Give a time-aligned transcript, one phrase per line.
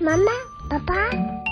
[0.00, 0.24] 妈妈，
[0.68, 1.43] 爸爸。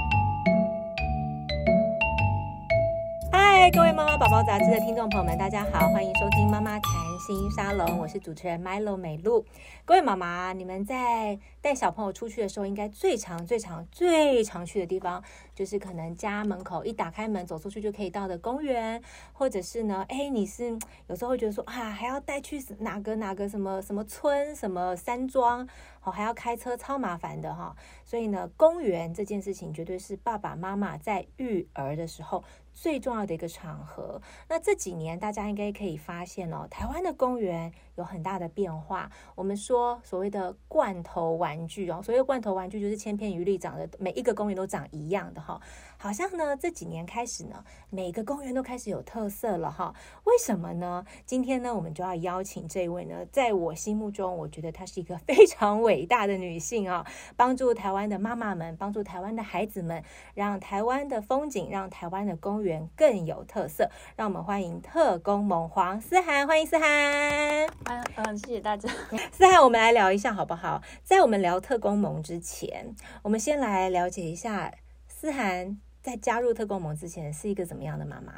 [3.62, 9.46] 嗨，各位妈妈宝宝杂志的听众朋友们，大家好，欢迎收听妈妈谈心沙龙，我是主持人 Milo 美露。
[9.84, 15.22] 各位妈妈，你们在带小朋友出去的时候，应该最常、最常、最常去的地方，
[15.54, 19.00] 就是可能家门口一打开门走出去就可以到的公园，
[19.32, 20.76] 或者是呢，哎，你是
[21.06, 25.64] 有时候会觉得说啊，还要带去哪个哪个什么什么村、什么山庄，
[26.02, 27.76] 哦，还要开车，超麻烦的哈。
[28.04, 34.20] 所以呢，公园这件事情绝对是爸爸妈妈在育儿的时候最重要的一个场合。
[34.48, 39.10] 那这几年大家应该可以发现哦，台湾的公园有很大的变化。
[39.34, 40.00] 我们说。
[40.04, 45.60] 所谓的罐头玩具哦，所谓罐头玩具就是千篇一律，长得每一个公园都长一样的哈。
[45.96, 49.94] 好像呢，这几年开始呢，每个公园都开始有特色了哈。
[50.24, 51.04] 为什么呢？
[51.24, 60.04] 今天呢，我们就要邀请这位呢，在我心目中，我觉得她是一个非常伟大的女性啊，帮助台湾的妈妈们，帮助台湾的孩子们，
[60.34, 63.88] 让台湾的风景，让台湾的公园更有特色。
[64.16, 67.81] 让我们欢迎特工盟黄思涵，欢迎思涵。
[67.86, 68.88] 嗯嗯，谢谢大家。
[69.32, 70.82] 思涵，我们来聊一下好不好？
[71.02, 74.72] 在我们聊特工盟之前，我们先来了解一下
[75.08, 75.78] 思涵。
[76.02, 78.32] 在加入特工盟之前，是一个怎么样的妈妈？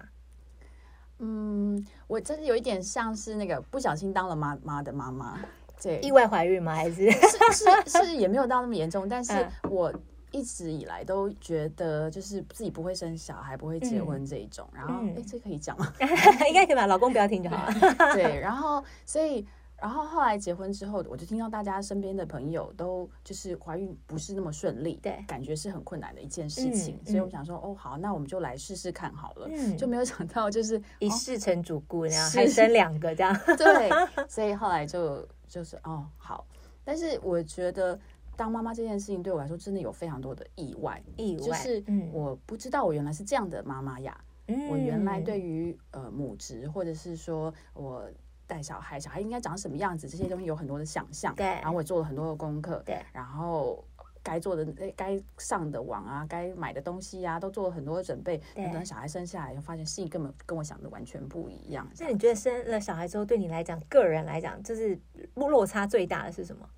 [1.19, 5.41] 嗯，我真的有一点像是那个不小心当了妈妈的妈妈，
[5.83, 6.75] 对，意外怀孕吗？
[6.75, 7.39] 还是是
[7.87, 9.33] 是，是也没有到那么严重，但是
[9.70, 9.91] 我
[10.34, 14.68] 一直以来都觉得就是自己不会生小孩，不会结婚这一种。
[14.72, 15.92] 嗯、然后，哎、嗯，这可以讲吗？
[16.48, 16.86] 应该可以吧？
[16.86, 17.72] 老公不要听就好了。
[18.14, 19.46] 对，然后所以。
[19.76, 26.98] 然后后来结婚之后，我就听到大家身边的朋友都就是怀孕不是那么顺利，对，感觉是很困难的一件事情。
[27.04, 29.46] 嗯、所以我想说，哦，好，那我们就来试试看好了。
[29.50, 33.38] 嗯， 就没有想到就是一试成主顾那样，哦、还生两个这样。
[33.58, 33.91] 对，
[34.26, 36.46] 所以后来就就是哦好，
[36.82, 37.98] 但是我觉得
[38.36, 44.18] 当妈妈这件事情对我来说真的有非常多的意外，意外就是我不知道我原来是这样的妈妈呀。
[44.46, 48.09] 嗯，我原来对于呃母职或者是说我。
[48.47, 50.06] 带小孩，小孩应该长什么样子？
[50.06, 51.34] 这些东西有很多的想象。
[51.34, 52.82] 对，然后我做了很多的功课。
[52.84, 53.82] 对，然后
[54.22, 58.38] 该做的、该上的网啊，该买的东西啊，都做了很多的准备。
[58.54, 61.88] 对，等小孩生下来，就发现事情根本跟我想的完全不一样。
[61.98, 65.00] 那你觉得生了小孩之后，对你来讲，个人来讲，就是
[65.36, 66.69] 落差最大的是什么？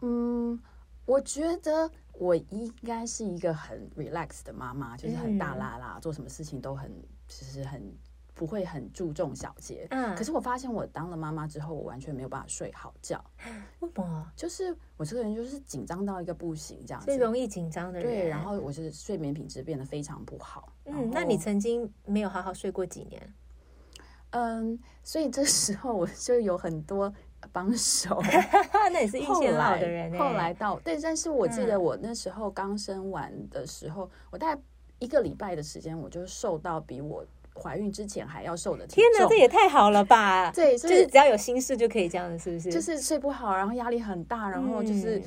[0.00, 0.58] 嗯，
[1.04, 6.90] 我觉得我应该是一个很 relax 的妈妈，就是很大啦啦，嗯、做什么事情都很，
[7.26, 7.82] 其实很。
[8.34, 13.20] 不会很注重小节，嗯，可是我发现我当了妈妈之后，我完全没有办法睡好觉。
[13.80, 14.32] 为什么？
[14.36, 18.08] 就是我这个人就是紧张到一个不行，这样子，最容易紧张的人。
[18.08, 20.72] 对，然后我是睡眠品质变得非常不好。
[20.84, 23.34] 嗯，那你曾经没有好好睡过几年？
[24.30, 27.12] 嗯，所以这时候我就有很多
[27.52, 28.20] 帮手。
[28.92, 30.18] 那也是运气很好的人。
[30.18, 34.60] 后来到对，但是我记得我那时候刚生完的时候，我大概
[34.98, 37.24] 一个礼拜的时间，我就瘦到比我。
[37.60, 40.48] 怀孕之前还要瘦的，天哪，这也太好了吧？
[40.54, 42.70] 对，就是只要有心事就可以这样子，是不是？
[42.70, 45.24] 就是睡不好，然后压力很大，然后就是、嗯、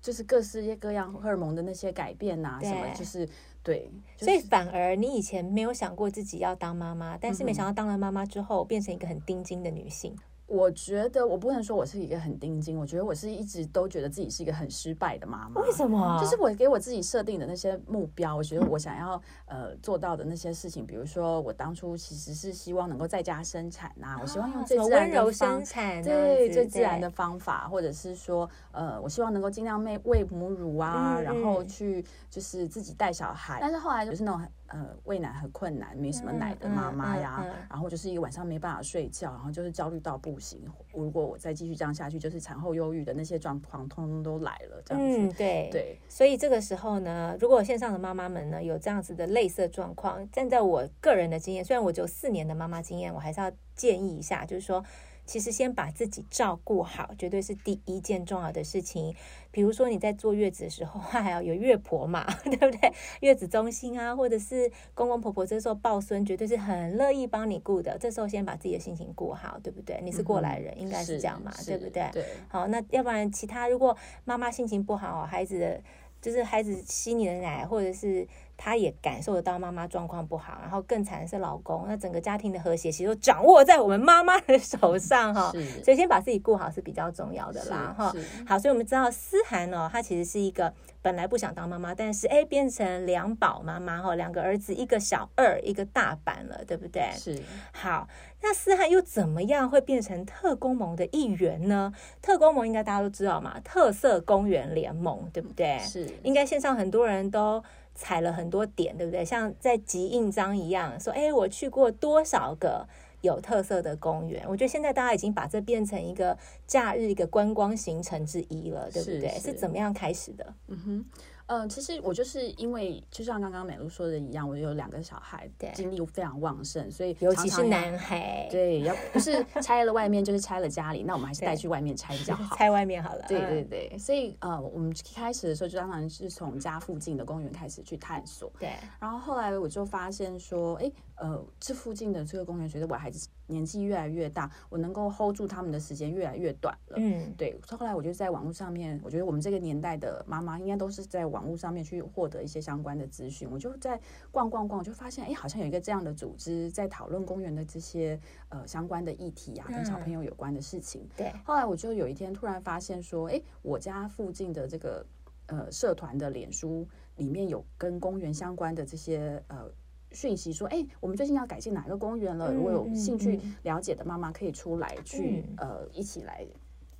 [0.00, 3.28] 就是各式各样荷尔蒙的那些改变啊，什么就是
[3.64, 3.90] 对。
[4.16, 10.16] 就是、所以反而你以前没有想过自己要当妈妈，但是没想到当了妈妈之后，变成一个很丁金的女性。
[10.52, 15.62] 我觉得我不能说我是一个很钉钉，我觉得我是一直都觉得自己是一个很失败的妈妈。
[15.62, 16.20] 为什么？
[16.20, 33.56] 就是我给我自己设定的那些目标，我觉得我想要呃做到的那些事情，比如说我当初其实是希望能够在家生产呐、啊，我希望用最自然的方、温柔生产，对最自然的方法，或者是说呃我希望能够尽量喂喂母乳啊，嗯、然后去就是自己带小孩。
[33.58, 34.42] 但是后来就是那种。
[34.72, 40.60] 呃，喂奶很困难，没什么奶的妈妈呀，然后就是一个晚上没办法睡觉，然后就是焦虑到不行。
[40.94, 44.82] 如果我再继续这样下去，就是产后忧郁的那些状况，通通都来了。
[44.84, 45.98] 这样子，嗯，对对。
[46.08, 54.82] 所以这个时候呢，如果线上的妈妈们呢有这样子的类似状况，站在我个人的经验，虽然我只有四年的妈妈经验，我还是要建议一下，就是说。
[55.24, 59.14] 其实先把自己照顾好，绝对是第一件重要的事情。
[59.50, 62.92] 比如说你在坐月子的时候，还要有月婆嘛， 对不对？
[63.20, 67.96] 月子中心啊，或者是公公婆婆这时候抱孙，绝对是很乐意帮你顾的。
[67.98, 70.00] 这时候先把自己的心情顾好，对不对？
[70.02, 72.08] 你是过来人，嗯、应该是这样嘛，对不对？
[72.12, 72.24] 对。
[72.48, 75.80] 好，那要不然其他如果妈妈心情不好，孩子的
[76.20, 78.26] 就是孩子吸你的奶，或者是
[78.56, 85.50] 他也感受得到妈妈状况不好，然后更惨的是老公，那整个家庭的和谐其实都掌握在我们妈妈的手上哈。
[85.82, 88.14] 所以先把自己顾好是比较重要的啦哈。
[88.46, 97.10] 好，所以我们知道思涵哦，她其实是一个本来不想当妈妈，但是哎变成两宝妈妈哈，两个儿子，一个小二，一个大版了，对不对？
[97.14, 97.42] 是。
[97.72, 98.06] 好，
[98.42, 101.92] 那思涵又怎么样会变成特工盟的一员呢？
[102.20, 105.78] 特工盟应该大家都知道嘛，特色公园联盟，对不对？
[105.80, 106.08] 是。
[106.22, 107.60] 应该线上很多人都。
[107.94, 109.24] 踩了很多点，对不对？
[109.24, 112.88] 像在集印章一样，说，哎，我去过多少个
[113.20, 114.44] 有特色的公园？
[114.48, 116.36] 我觉得现在大家已经把这变成一个
[116.66, 119.28] 假日一个观光行程之一了，对不对？
[119.28, 120.54] 是，是，是怎么样开始的？
[120.68, 121.04] 嗯哼。
[121.52, 133.24] 嗯、呃，其实我就是因为就像刚刚美露说的一样，我有两个小孩，对，精力非常旺盛，所以尤其是男孩，对，要不是 拆了外面，就是拆了家里，那我们还是带去外面拆比较 好，拆外面好了。
[133.28, 152.02] 对对对，所以呃，我们开始的时候就当然是从家附近的公园开始去探索，对，然后后来我就发现说，哎，呃，这附近的这个公园，随着我孩子年纪越来越大，我能够 hold 住他们的时间越来越短了，嗯，对，后来我就在网络上面，我觉得我们这个年代的妈妈应该都是在网络上面去。
[152.14, 153.98] 获得一些相关的资讯，我就在
[154.30, 161.08] 逛逛逛，就发现哎，好像有一个这样的组织在讨论公园的这些呃相关的议题啊，跟小朋友有关的事情。
[161.16, 161.32] 对。
[161.44, 165.06] 后来我就有一天突然发现说，哎，我家附近的这个
[165.46, 166.86] 呃社团的脸书
[167.16, 169.70] 里面有跟公园相关的这些呃
[170.10, 172.52] 讯息，说哎，我们最近要改进哪个公园了？
[172.52, 176.44] 如果有兴趣了解的妈妈可以出来去呃一起来。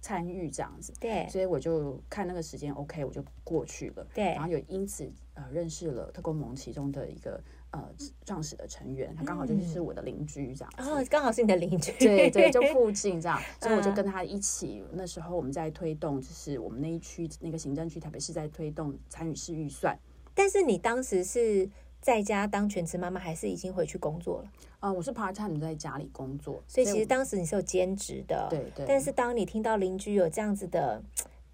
[0.03, 7.41] 参与这样子，对，所以我就看那个时间 OK，我就过去了，对，然后有因此呃认识了特工盟其中的一个
[7.71, 7.89] 呃
[8.27, 19.97] 创始的成员，他刚好就是我的邻居这样，哦、刚好是你的邻居，对对，就 附近这样，所以我就跟他一起，那时候我们在推动，就是我们那一区那个行政区特别是在推动参与式预算，
[20.35, 21.71] 但是你当时是。
[22.03, 24.51] 在家当全职妈妈，还是已经回去工作了？
[24.81, 28.49] 啊、呃，我是 part time 在家里工作，所以其实当时你是有兼职的。
[28.51, 28.85] 对对。
[28.85, 31.01] 但是当你听到邻居有这样子的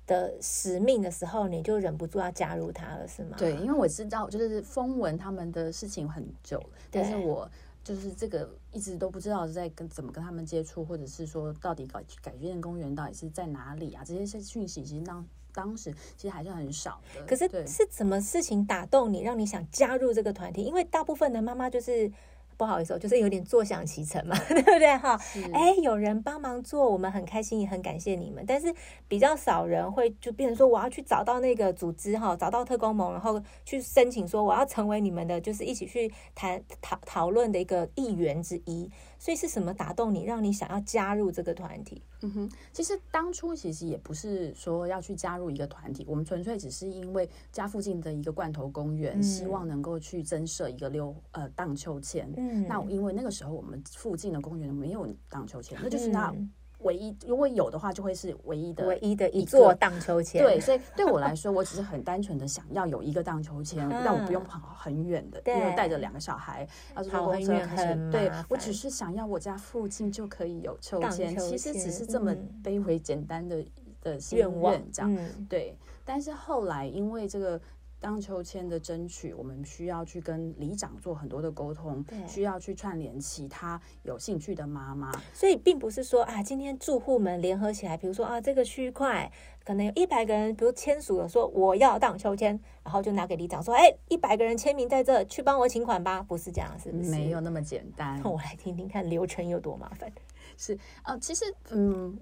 [0.06, 3.36] 的使命的时候，你就忍不住要加入他了，是吗？
[3.38, 6.58] 对，因为我知道就是风闻他们的事情很久，
[6.90, 7.46] 但是我
[7.84, 14.02] 就是这个一直都不知道是在跟怎么跟他们接触，或者是说到底改改建公园到底是在哪里啊？
[14.02, 15.26] 这些讯息其实当。
[15.52, 20.62] 当时其实还是很少的，可是是什么事情打动你，让你想加入这个团体？
[20.62, 22.10] 因为大部分的妈妈就是。
[22.56, 25.16] 不好意思，就是有点坐享其成嘛， 对不对哈？
[25.54, 28.44] 哎，有人帮忙做，我们很开心，也很感谢你们。
[28.44, 28.74] 但是
[29.06, 38.90] 比较少人会就变成说，我要去找到那个组织哈，找到特工盟，然后去申请说我要成为你们的，就是一起去谈讨讨论的一个议员之一。
[39.18, 42.02] 所以是什么打动你，让你想要加入这个团体？
[42.22, 52.28] 嗯哼，其实当初其实也不是说要去加入一个团体，我们纯粹只是因为家附近的一个罐头公园，嗯、希望能够去增设一个溜呃荡秋千。
[52.36, 56.34] 嗯嗯、那因为那个时候我们附近的公园没有荡秋千，那就是那
[56.80, 60.42] 唯一，如果有的话就会是唯一的、唯一的一座荡秋千。
[60.42, 66.66] 对，所以对我来说，我只是很单纯的想要有一个荡秋千，让我不用跑很远的，因为带着两个小孩，
[66.96, 73.64] 要坐公车很对，我只是想要我家附近就可以有秋千，其实只是这么卑微简单的
[74.00, 75.16] 的愿望这样。
[75.48, 77.60] 对，但是后来因为这个。
[78.00, 85.10] 荡秋千的争取，我们需要去跟里长做很多的沟通，需要去串联其他有兴趣的妈妈。
[85.34, 89.30] 所以并不是说啊，今天住户们联合起来，比如说啊，这个区块
[89.64, 96.22] 可能有一百个人，比如签署了说我要荡秋千，然后就拿给里长说，哎，一百个人签名在这，去帮我请款吧。
[96.22, 97.10] 不是这样，是不是？
[97.10, 98.22] 没有那么简单。
[98.22, 100.08] 我来听听看流程有多麻烦。
[100.56, 100.72] 是
[101.02, 102.16] 啊、呃，其实嗯，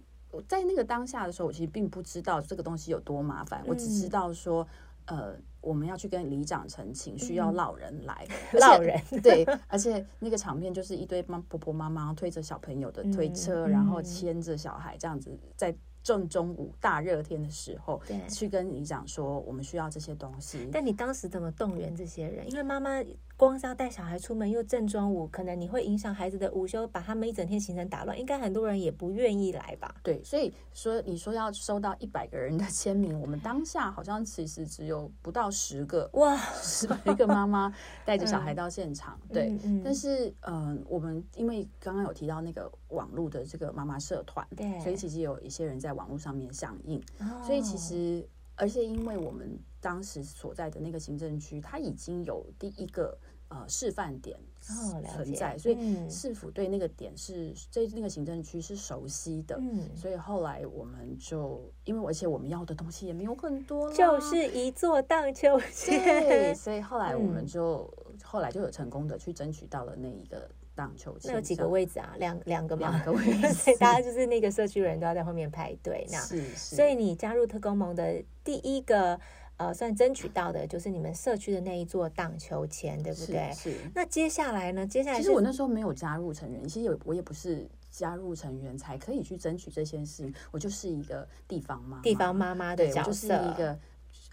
[0.49, 4.67] 在那个当下的时候，我其实并不知道这个东西有多麻烦，嗯、我只知道说。
[5.07, 8.27] 呃，我们要去跟里长陈情，需要老人来，
[8.61, 15.75] 老人对， 而且那个场面就是一堆妈婆婆妈妈推着小朋友的推车，嗯、然后牵着小孩这样子在。
[16.03, 20.69] 正中午大热天的时候，去跟里长说，我们需要这些东西。
[20.71, 22.49] 但你当时怎么动员这些人？
[22.49, 23.03] 因为妈妈
[23.37, 28.19] 光是要带小孩出门，又正中午，可能你会影响孩子的午休，把他们一整天行程打乱。
[28.19, 29.95] 应该很多人也不愿意来吧？
[30.03, 37.75] 对，所以说你说要收到一百个人的签名，我们当下好像其实只有不到十个哇，十一个妈妈
[38.05, 39.19] 带着小孩到现场。
[39.31, 45.97] 嗯、对，嗯、但是嗯、呃，我们因为刚刚有提到那个网络的这个妈妈社团，对，所以其实有一些人在。
[45.97, 47.03] 网络上面响应，
[47.43, 53.17] 所以其实，而且因为我们当时所在的那个行政区，它已经有第一个
[53.49, 71.31] 呃示范点存在，哦、所以市府对那个点是这那个行政区是熟悉的，嗯，所以后来我们就因为而且我们要的东西也没有很多，就是一座荡秋千，对，所以后来我们就、嗯、后来就有成功的去争取到了那一个荡秋千。
[71.31, 72.17] 那有几个位置啊？
[72.19, 72.91] 两两个吗？
[72.91, 76.75] 两个位置，所以大家就是那个社区人都要在后面排队，那是是。
[76.75, 79.21] 所以你加入特工盟的第一个。
[79.57, 83.51] 呃，算争取到的就是你们社区的那一座荡秋千，对不对？
[83.55, 83.73] 是。
[83.73, 84.87] 是那接下来呢？
[84.87, 93.79] 接下来其实我那时候没有加入成员，其实有我也不是加入成员才可以去争取这件事情，我就是一个地方妈妈，地方妈妈的角色，就是一个。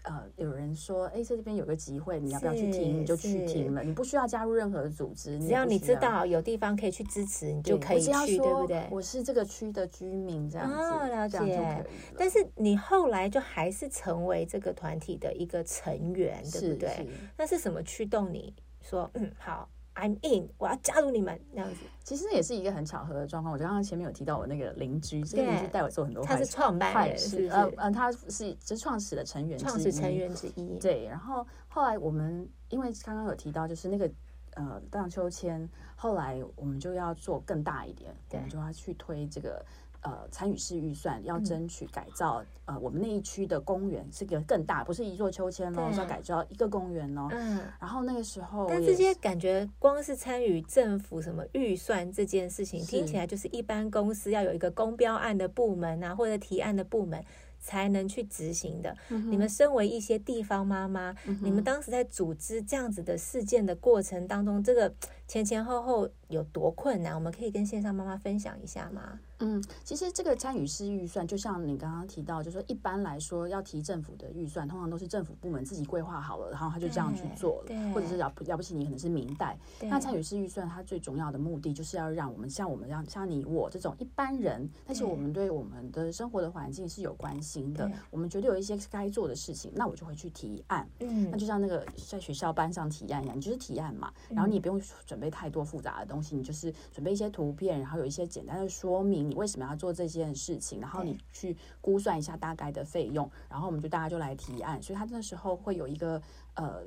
[0.04, 3.00] 呃，有人说，哎，在这边有个集会，你要不要去听？
[3.00, 8.86] 你就去听了，你不需要加入任何的组织，只要你知道有地方可以去支持，你就可以去，对不对？
[8.90, 11.84] 我是这个区的居民，这样子，哦，了解。
[12.18, 17.08] 但是你后来就还是成为这个团体的一个成员，对不对？
[17.36, 21.80] 那是什么驱动你说，嗯，好？I'm in，我要加入你们那样子。
[22.02, 23.52] 其实也是一个很巧合的状况。
[23.52, 26.38] 我刚刚前面有提到我那个邻居，这个邻居带我做很多坏事。
[26.38, 30.78] 他是创办人，是呃呃，他是就是创始的成员，创始成员之一。
[30.78, 34.10] 对，然后后来我们因为刚刚有提到，就是那个
[34.54, 39.64] 呃荡秋千，后来我们就要做更大一点，我们就要去推这个。
[40.04, 47.26] 呃，参与式预算要争取改造，嗯、呃，我们那一区的公园是个更大，不是一座秋千喽，是要改造一个公园哦。
[47.32, 57.24] 嗯，然后那个时候，但这些感觉光是参与政府什么预算这件事情，听起来就是一般公司要有一个公标案的部门啊，或者提案的部门。
[57.64, 58.94] 才能去执行的。
[59.08, 64.94] 嗯、你们身为一些地方妈妈，嗯、你们当时在组织这样子的事件的过程当中，这个
[65.34, 67.12] 前前后后有多困难？
[67.12, 69.18] 我们可以跟线上妈妈分享一下吗？
[69.40, 79.58] 嗯，其实这个参与式预算，就像你刚刚提到，就是说一般来说要提政府的预算，通常都是政府部门自己规划好了，然后他就这样去做了，或者是了不了不起，你可能是明代。
[79.80, 90.88] 那参与式预算，它最重要的目的就是要让我们像我们这样，像你我这种一般人，但是我们对我们的生活的环境是有关心的，我们觉得有一些该做的事情，那我就会去提案。
[91.00, 106.20] 嗯，那就像那个在学校班上提案一样，你就是提案嘛，然后你也不用准备太多复杂的东西，你就是准备一些图片，然后有一些简单的说明，你为什么要做这件事情，然后你去估算一下大概的费用，然后我们就大家就来提案，所以他那时候会有一个
[106.54, 106.82] 呃。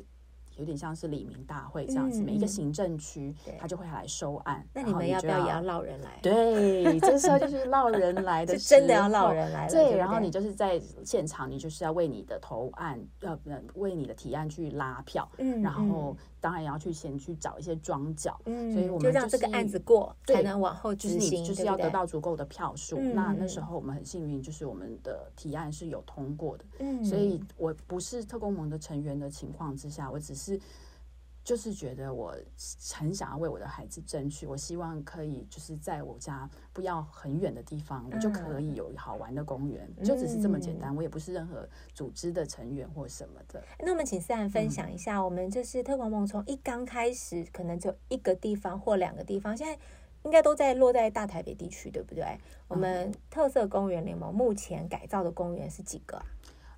[0.57, 4.67] 有点像是李明大会这样子，每一个行政区他就会来收案。
[4.73, 6.17] 那你们要不要也要捞人来？
[6.19, 9.71] 对，这时候就是捞人来的， 真的要捞人来了。
[9.71, 13.37] 对，然后你就是在现场，你就是要为你的投案，要
[13.75, 15.29] 为你的提案去拉票。
[15.37, 18.39] 嗯，然后当然也要去先去找一些庄脚。
[18.45, 21.43] 嗯，所以我们就让这个案子过，才能往后执行。
[21.43, 22.99] 就是要得到足够的票数。
[22.99, 26.65] 那那时候我们很幸运，就是我们的提案是有通过的。
[26.79, 30.59] 嗯，所以我不是特工盟的成员的情况之下，我只是。
[31.47, 32.35] 是，就是觉得我
[32.93, 40.95] 很想要为我的孩子争取，我希望可以就是在我家不要很远的地方，我就可以有好玩的公园，就只是这么简单。
[40.95, 43.63] 我也不是任何组织的成员或什么的。
[43.79, 49.79] 那我们请思涵分享一下，我们就是特工盟从一刚开始可能就一个地方或两个地方，现在
[50.23, 52.25] 应该都在落在大台北地区，对不对？
[52.67, 56.25] 我们特色公园联盟目前改造的公园是几个啊？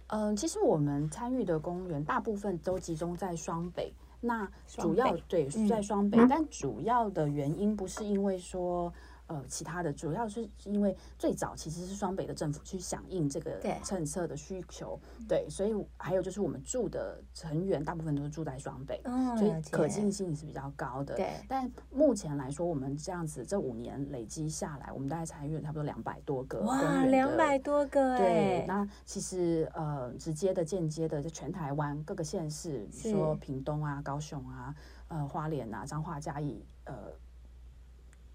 [0.07, 8.93] 嗯，其实我们参与的公园大部分都集中在双北，那主要对是在双北，嗯、但主要的原因不是因为说。
[9.29, 13.51] 呃，其他的主要是因为最早其实是双北的政府去响应这个
[13.83, 21.15] 政策的需求，对，对，所以还有就是我们住的成员大部分都是住在双北，嗯、所以可近性是比较高的。
[21.15, 26.61] 对，但目前来说，我们这样子这五年累积下来，我们大概参与了差不多两百多个。
[26.61, 28.65] 哇，两百多个，对。
[28.67, 34.73] 那其实呃，直接的、间接的，就全台湾各个县市，比如说屏东啊、高雄啊、
[35.09, 36.95] 呃花莲啊、彰化、嘉义、呃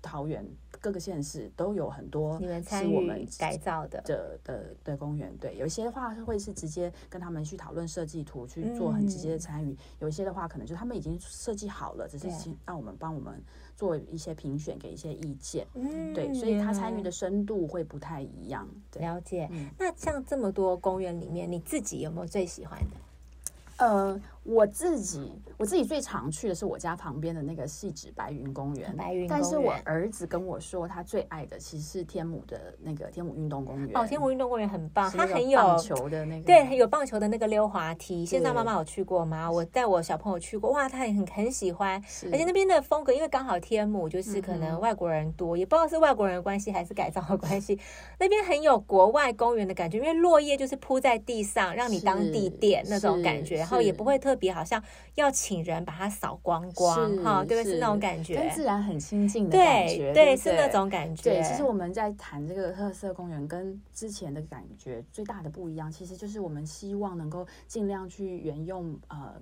[0.01, 0.47] 桃园。
[0.85, 2.39] 各个县市都有很多
[2.69, 13.43] 是我们改造的的的的公园，对，有一些的话会是直接跟他们去讨论设计图，去做很直接的参与；有一些的话，可能就他们已经设计好了，只是请让我们帮我们
[13.75, 15.67] 做一些评选，给一些意见。
[15.73, 18.69] 嗯，对，所以他参与的深度会不太一样。
[18.99, 19.49] 了解。
[19.79, 23.87] 那像这么多公园里面，你自己有没有最喜欢的？
[23.87, 24.21] 呃。
[24.45, 29.43] 我自己我自己最常去的是我家旁边的那个汐止白云公园，白云公园。
[29.43, 33.97] 但是我儿子跟我说，他最爱的其实是天母的那个天母运动公园。
[33.97, 38.27] 哦，天母运动公园很棒，它很有棒球的那个，对，有棒球的那个溜滑梯。
[38.27, 39.51] 线上妈妈有去过吗？
[39.51, 41.95] 我带我小朋友去过，哇，他也很很喜欢。
[42.31, 47.81] 而且那边的风格，因为刚好天母就是可能外国人多，也不知道是外国人的关系还是改造的关系，
[48.19, 54.34] 那边很有国外公园的感觉，因为落叶就是铺在地上，让你当地垫那种感觉，然后也不会特。
[54.35, 54.83] 特别，好像
[55.15, 57.75] 要请人把它扫光光，哈，对不对？
[57.75, 61.23] 是那种感觉，跟自然很亲近的感觉，对，对，是那种感觉。
[61.23, 69.41] 对，其实我们在谈这个特色公园跟之前的感觉最大的不一样，其实就是我们希望能够尽量去沿用呃。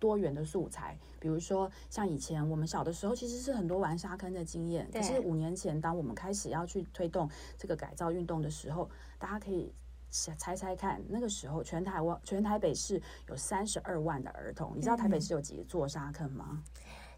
[0.00, 4.88] 多元的素材，比如说像以前我们小的时候，其实是很多玩沙坑的经验。
[4.90, 7.28] 可是五年前，当我们开始要去推动
[7.58, 9.70] 这个改造运动的时候，大家可以
[10.10, 14.72] 猜猜看，那个时候全台湾、全台北市有三十二万的儿童。
[14.76, 16.62] 你知道台北市有几座沙坑吗？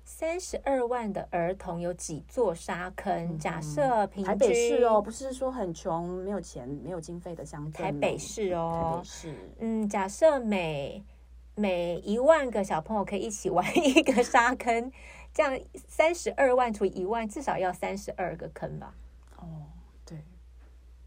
[0.05, 3.39] 三十二万的儿童有几座沙坑？
[3.39, 7.83] 假设平均台北市哦，不是说很穷、没有钱、没有经费的乡镇。
[7.85, 9.35] 台北市哦，台北市。
[9.61, 11.05] 嗯，假设每
[11.55, 14.91] 每一万个小朋友可以一起玩一个 沙坑，
[15.33, 15.57] 这样
[15.87, 18.93] 三十二万除以一万，至少要三十二个坑吧？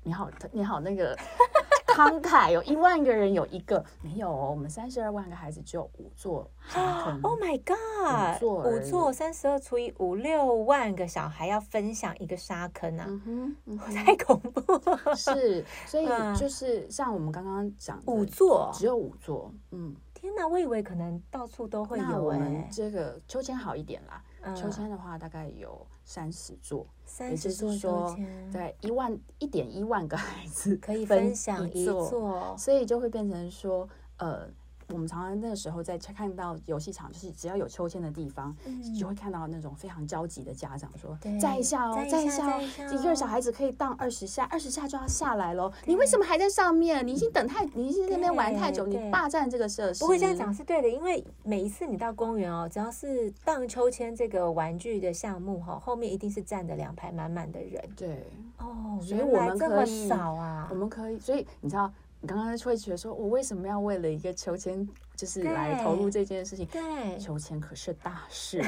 [0.06, 1.18] 你好，你好，那个
[1.88, 7.20] 慷慨，有一万个人有一个，没有哦，我们三十二万个孩子只有五座沙坑。
[7.24, 8.36] Oh my god！
[8.36, 13.06] 五座，五座三十二除以五，六万个小孩要分享一个沙坑啊！
[13.08, 15.16] 嗯哼，嗯哼， 太恐怖了。
[15.16, 16.08] 是，所以
[16.38, 19.96] 就是像我们刚刚讲，五座只有五座，嗯。
[20.14, 22.24] 天哪，我以为可能到处都会有。
[22.24, 33.88] 我们这个秋千好一点啦，嗯、秋千的话大概有三十座，三十座秋千，对，一万一点一万个孩子可以分享一座，所以就会变成说，
[34.18, 34.50] 呃。
[34.90, 42.62] 我们常常那个时候在看到游戏场，就是只要有秋千的地方，嗯、就会看到那种非常焦急的家长说：“再一下哦，再一下哦，
[42.92, 45.72] 一个小孩子可以荡二十下，二十下就要下来喽。
[45.86, 47.06] 你为什么还在上面？
[47.06, 57.84] 你已经等太，你已经在那边玩太久，你霸占这个设施。”不会这样讲是对的，因为每一次你到公园哦，只要是荡秋千这个玩具的项目哈，后面一定是站着两排满满的人。
[57.96, 58.28] 对，
[58.60, 61.92] 哦，所以我们这么少啊，我们可以，所以你知道。
[62.26, 66.66] 你刚刚会觉得说，我为什么要为了一个秋千，就是来投入这件事情？
[66.66, 68.60] 对，秋千可是大事，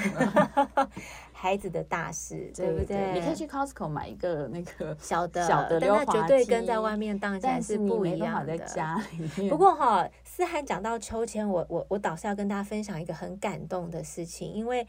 [1.34, 3.14] 孩子的大事，对不对？
[3.14, 8.56] 你可以去 Costco 买一个那个小的小的溜滑梯，但绝对跟在外面荡起来是不一样的。
[8.56, 9.50] 在家里面。
[9.50, 14.86] 不过哈，思涵讲到秋千，我我我倒是要跟大家分享一个很感动的事情，因为。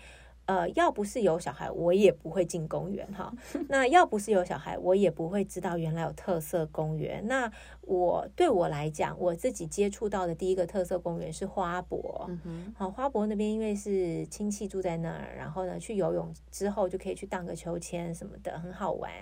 [0.49, 3.31] 呃，要不是有小孩，我也不会进公园哈。
[3.69, 7.23] 那要不是有小孩，我也不会知道原来有特色公园。
[7.27, 7.53] 那
[7.83, 12.25] 我对我来讲，我自己接触到的第一个特色公园是花博。
[12.31, 19.13] 嗯哼，好，花博那边因为是亲戚住在那儿，然后呢，去游泳之后就可以去荡个秋千什么的，很好玩。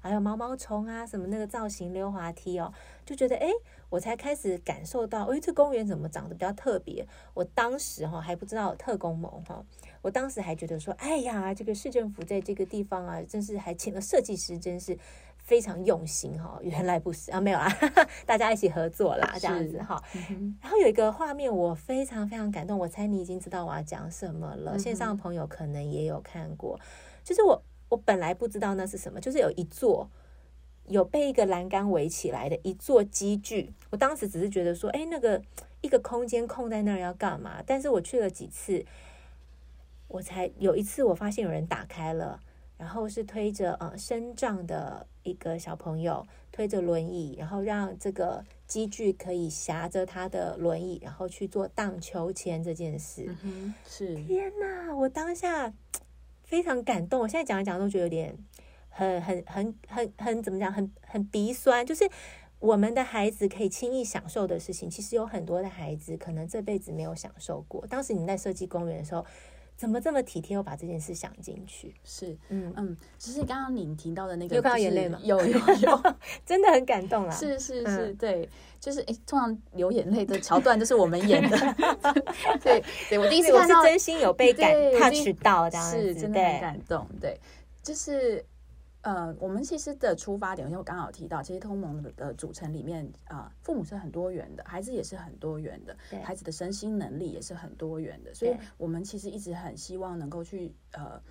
[0.00, 2.72] 还有毛毛虫啊，什么那个造型溜滑梯哦，
[3.04, 3.48] 就觉得哎，
[3.88, 7.06] 我才开始感受到，哎，这公园怎么长得比较特别？
[7.34, 9.64] 我当时哈还不知道特工盟哈。
[10.02, 14.96] 我当时还觉得说，哎呀，这个市政府在这个地方啊，真是还请了设计师，真是
[15.36, 16.56] 非常用心哈。
[16.62, 17.68] 原来不是啊，没有啊，
[18.24, 20.00] 大家一起合作啦，这样子哈。
[20.62, 22.78] 然后有一个画面，我非常非常感动。
[22.78, 26.78] 我猜你已经知道我要讲什么了，线上的朋友可能也有看过。
[27.24, 27.60] 就是我，
[27.96, 30.10] 我本来不知道那是什么，就是有一座
[30.86, 33.72] 有被一个栏杆围起来的一座机具。
[33.88, 35.42] 我当时只是觉得说，哎，那个
[35.80, 37.62] 一个空间空在那儿要干嘛？
[37.66, 38.84] 但是我去了几次。
[40.08, 42.38] 我才有一次，我发现有人打开了，
[42.76, 53.34] 然后是推着呃身障的一个小朋友推着轮椅，然后让这个机具可以挟着他的轮椅，然后去做荡秋千这件事。
[53.42, 54.94] 嗯，是天哪！
[54.94, 55.72] 我当下
[56.46, 58.34] 非常感动，我现在讲一讲都觉得有点
[58.88, 61.84] 很很很很很怎么讲，很很鼻酸。
[61.84, 62.08] 就是
[62.58, 67.86] 我们的孩子可以轻易享受的事情，其实有很多的孩子可能这辈子没有享受过。
[67.86, 69.26] 当时你在设计公园的时候。
[69.76, 70.56] 怎么这么体贴？
[70.56, 75.18] 我把这件事想进去，是，嗯嗯，就是刚刚您提到的那个，有看到眼泪吗？
[75.22, 76.02] 有有 有，
[76.46, 77.30] 真的很感动啊！
[77.30, 78.48] 是是是，对，
[78.80, 81.56] 就是诶，通常流眼泪的桥段都是我们演的，
[82.64, 87.38] 对对，我第一次看到，真心有被感 touch 到，这样子，是真的很感动，对，
[87.82, 88.44] 就是。
[89.06, 101.22] 呃，我们其实的出发点，因为我刚好提到，其实通盟的组成里面啊、呃，父母是很多元的，孩子也是很多元的，对孩子的身心能力也是很多元的，所以我们其实一直很希望能够去呃，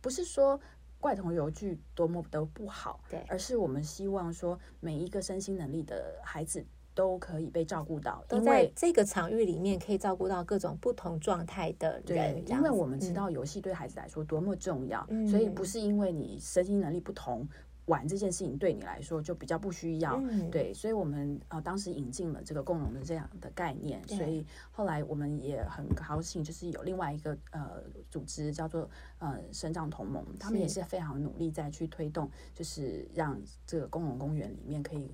[0.00, 0.60] 不是说
[1.00, 6.64] 怪童游具多么的不好，对，而是我们希望说每一个身心能力的孩子。
[6.94, 12.42] 都可以被照顾到，因为这个场域里面可以照顾到各种不同状态的人。
[12.42, 17.46] 对，因为我们知道游戏对孩子来说多么重要，嗯、所以不是因为你身心能力不同，
[17.86, 20.14] 玩这件事情对你来说就比较不需要。
[20.22, 35.10] 嗯、对，所以我们呃当时引进了这个共融的这样的概念，所以后来我们也很高兴，就是有另外一个呃组织叫做呃生长同盟，他们也是非常努力在去推动，就是让这个共融公园里面可以。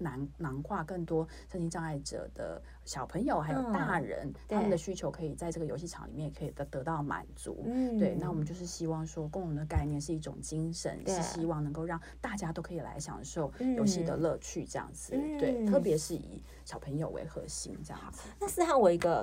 [0.00, 7.62] 囊囊括更多身心障碍者的小朋友还有大人，嗯、他们的需求可以在这个游戏场里面可以得得到满足。
[7.66, 15.14] 嗯，对，那我们就是希望说，共融的概念是一种精神，是希望能够让大家都可以来享受游戏的乐趣，这样子。
[15.14, 18.22] 嗯、对，特别是以小朋友为核心这样子。
[18.40, 19.22] 那是和，我一个。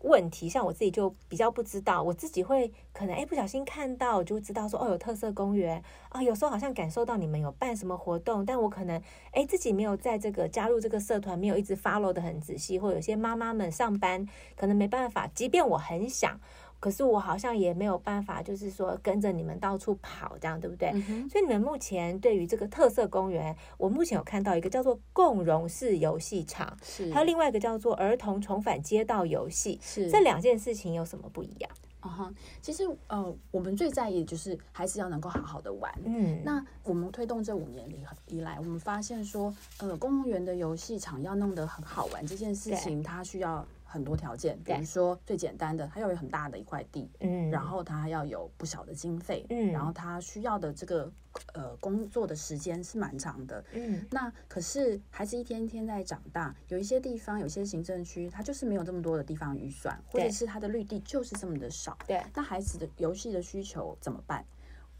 [0.00, 9.00] 问题像我自己就比较不知道，我自己会可能哎不小心看到就知道说哦有特色公园啊，有时候好像感受到你们有办什么活动，但我可能
[9.32, 16.40] 哎自己没有在这个加入这个社团，没有一直 follow 的很仔细，或有些妈妈们上班可能没办法，即便我很想。
[16.80, 20.90] 可是我好像也没有办法，就是说跟着你们到处跑，这样对不对？
[20.94, 31.70] 嗯、所以你们目前对于这个特色公园，我目前有看到一个叫做共融式游戏场，是还有另外一个叫做儿童重返街道游戏，是这两件事情有什么不一样？
[32.00, 35.92] 啊哈，其实呃，我们最在意的就是还是要能够好好的玩。
[36.02, 43.66] 嗯，那我们推动这五年以以来，我们发现说，呃，公园的游戏场要弄得很好玩这件事情，它需要。
[43.90, 51.12] 很多条件，比如说最简单的，它要有很大的一块地，嗯，然后它要有不小的经费，嗯，然后它需要的这个
[51.54, 64.44] 呃工作的时间是蛮长的，嗯，那可是孩子一天一天在长大，有一些地方，有些行政区，它就是没有这么多的地方预算，或者是它的绿地就是这么的少，对，那孩子的游戏的需求怎么办？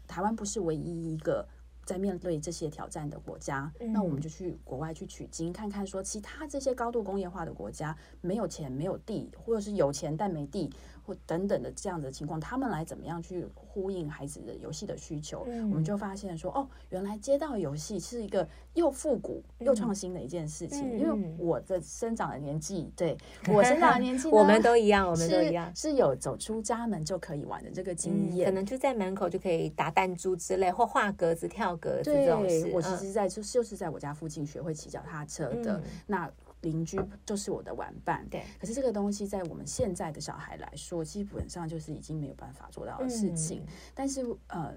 [0.05, 1.47] 台湾不是唯一一个。
[1.91, 10.71] 在面对这些挑战的国家，嗯、那我们就去国外去取经，看看说其他这些高度工业化的国家，没有钱、没有地，或者是有钱但没地。
[11.03, 15.45] 或等等的这样的情况，他们来怎么样去呼应孩子的游戏的需求？
[15.47, 20.97] 嗯、我们就发现说，哦，原来街道游戏是一个又复古又创新的一件事情。
[20.97, 23.17] 嗯、因为我的生长的年纪，对
[23.49, 32.69] 我生长的年纪， 我们都一样，我们都一样是，有走出家门就可以玩的这个经验，嗯、可能就在门口就可以打弹珠之类，或画格子、跳格子这种事。
[32.73, 36.31] 我其实在就就是在我家附近学会骑脚踏车的、嗯、那。
[36.61, 38.43] 邻居就是我的玩伴，对。
[38.59, 43.61] 可是这个东西在我们现在的小孩来说，基本上就是已经没有办法做到的事情。
[43.61, 44.73] 嗯、但是呃，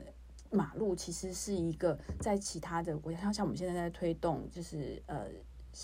[0.51, 5.27] 马路其实是一个在其他的国家，像像我们现在在推动，就是呃。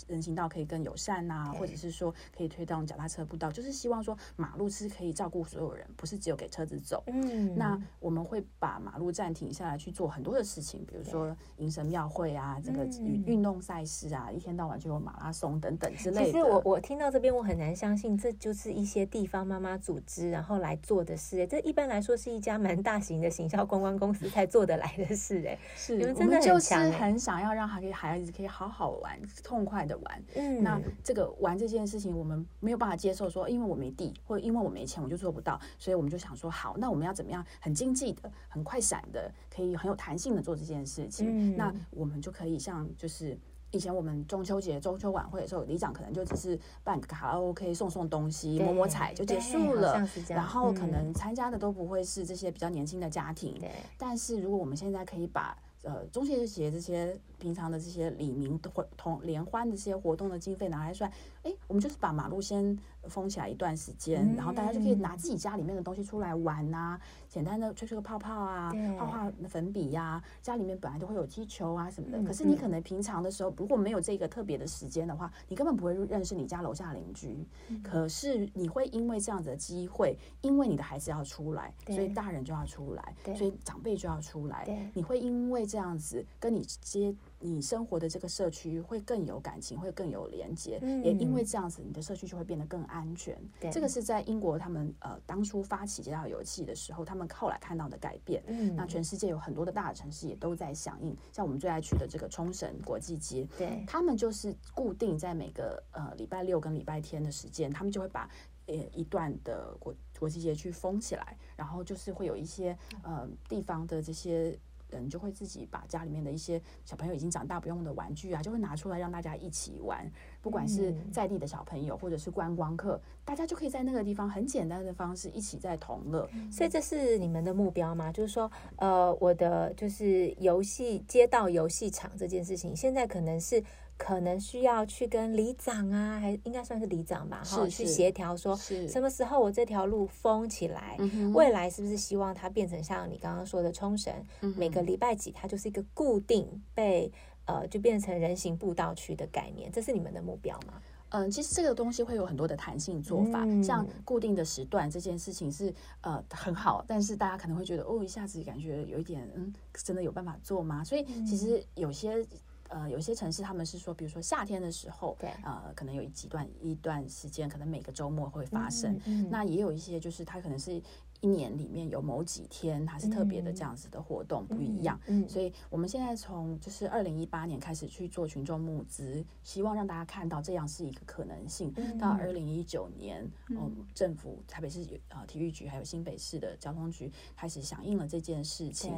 [0.07, 7.03] 人行道可以更友善呐、啊，或者是说可以推动脚踏车步道，就是希望说马路是可以照顾所有人，不是只有给车子走。
[7.07, 16.27] 嗯，那我们会把马路暂停下来去做很多的事情，比如说迎神庙会啊，这个运运动赛事啊，一天到晚就有马拉松等等之类的。
[16.27, 21.47] 其实我我听到这边，我很难相信这就是一些地方妈妈组织然后来做的事。
[21.47, 25.45] 这一般来说是一家蛮大型的行销公关公司才做得来的事。
[25.47, 29.80] 哎，是，你们真的很强，就是很想要让孩子孩子可以好好玩，痛快。
[29.87, 41.27] 的玩，嗯，那这个玩这件事情，我们没有办法接受说，因为我没地，或者因为我没钱，我就做不到，所以我们就想说，好，那我们要怎么样很经济的、很快闪的，可以很有弹性的做这件事情？
[41.29, 43.39] 嗯，那我们就可以像就是
[43.71, 53.55] 以前我们中秋节、中秋晚会的时候，里长可能就只是办个卡拉 OK、送送东西、摸摸彩就结束了，然后可能参加的都不会是这些比较年轻的家庭。
[53.59, 57.19] 对，但是如果我们现在可以把呃中秋节这些。
[57.41, 61.11] 平常的这些里民活同联欢的这些活动的经费拿来算，
[61.43, 72.19] 哎，我们就是把马路先封起来一段时间，嗯、然后大家就可以拿自己家里面的东西出来玩呐、啊，简单的吹吹个泡泡啊，画画粉笔呀、啊，家里面本来都会有踢球啊什么的。
[72.19, 77.35] 嗯、可是你可能平常的时候如果没有这个特别的时间的话，你根本不会认识你家楼下邻居。
[77.69, 84.91] 嗯、可是你会因为这样子的机会，因为你的孩子要出来，所以大人就要出来，所以长辈就要出来。
[84.93, 87.15] 你会因为这样子跟你接。
[87.43, 93.37] 你生活的这个社区会更有感情，会更有连接，嗯、也因为这样子，你的社区就会变得更安全。
[93.73, 98.43] 这个是在英国他们呃当初发起街道游戏的时候，他们后来看到的改变。
[98.47, 108.29] 嗯，那全世界有很多的大的城市也都在响应，像我们最爱去的这个冲绳国际街，对，他们就是固定在每个呃礼拜六跟礼拜天的时间，他们就会把
[108.67, 114.59] 呃一段的国国际街去封起来，然后就是会有一些呃地方的这些。
[114.91, 120.11] 人就会自己把家里面的一些小朋友已经长大不用的玩具啊，就会拿出来让大家一起玩。
[120.43, 126.29] 不管是在地的小朋友或者是观光客，大家就可以在那个地方很简单的方式一起在同乐。
[126.51, 128.11] 所以这是你们的目标吗？
[128.13, 133.63] 就是说，呃，我的就是游戏街道游戏场这件事情，现在可能是。
[134.03, 140.97] 可能需要去跟里长啊，还应该算是里长吧，哈，去协调说什么时候我这条路封起来，
[141.35, 144.11] 未来是不是希望它变成像你刚刚说的冲绳，
[144.57, 147.13] 每个礼拜几它就是一个固定被
[147.45, 150.81] 呃，就变成人行步道区的概念，这是你们的目标吗？
[151.11, 160.83] 嗯，其实这个东西会有很多的弹性做法，像固定的时段这件事情是呃很好，但是大家可能会觉得哦，一下子感觉有一点嗯，真的有办法做吗？
[160.83, 162.27] 所以其实有些。
[162.71, 168.95] 呃，有些城市他们是说，比如说夏天的时候，对，呃，可能有几段一段时间，可能每个周末会发生。
[169.05, 170.83] 嗯嗯、那也有一些就是它可能是。
[171.21, 181.73] 一年里面有某几天它是特别的这样子的活动不一样，所以我们现在从就是二零一八年开始去做群众募资，希望让大家看到这样是一个可能性。
[181.77, 188.95] 嗯、到二零一九年，嗯，嗯政府台北市呃体育局还有新北市的交通局开始响应了这件事情。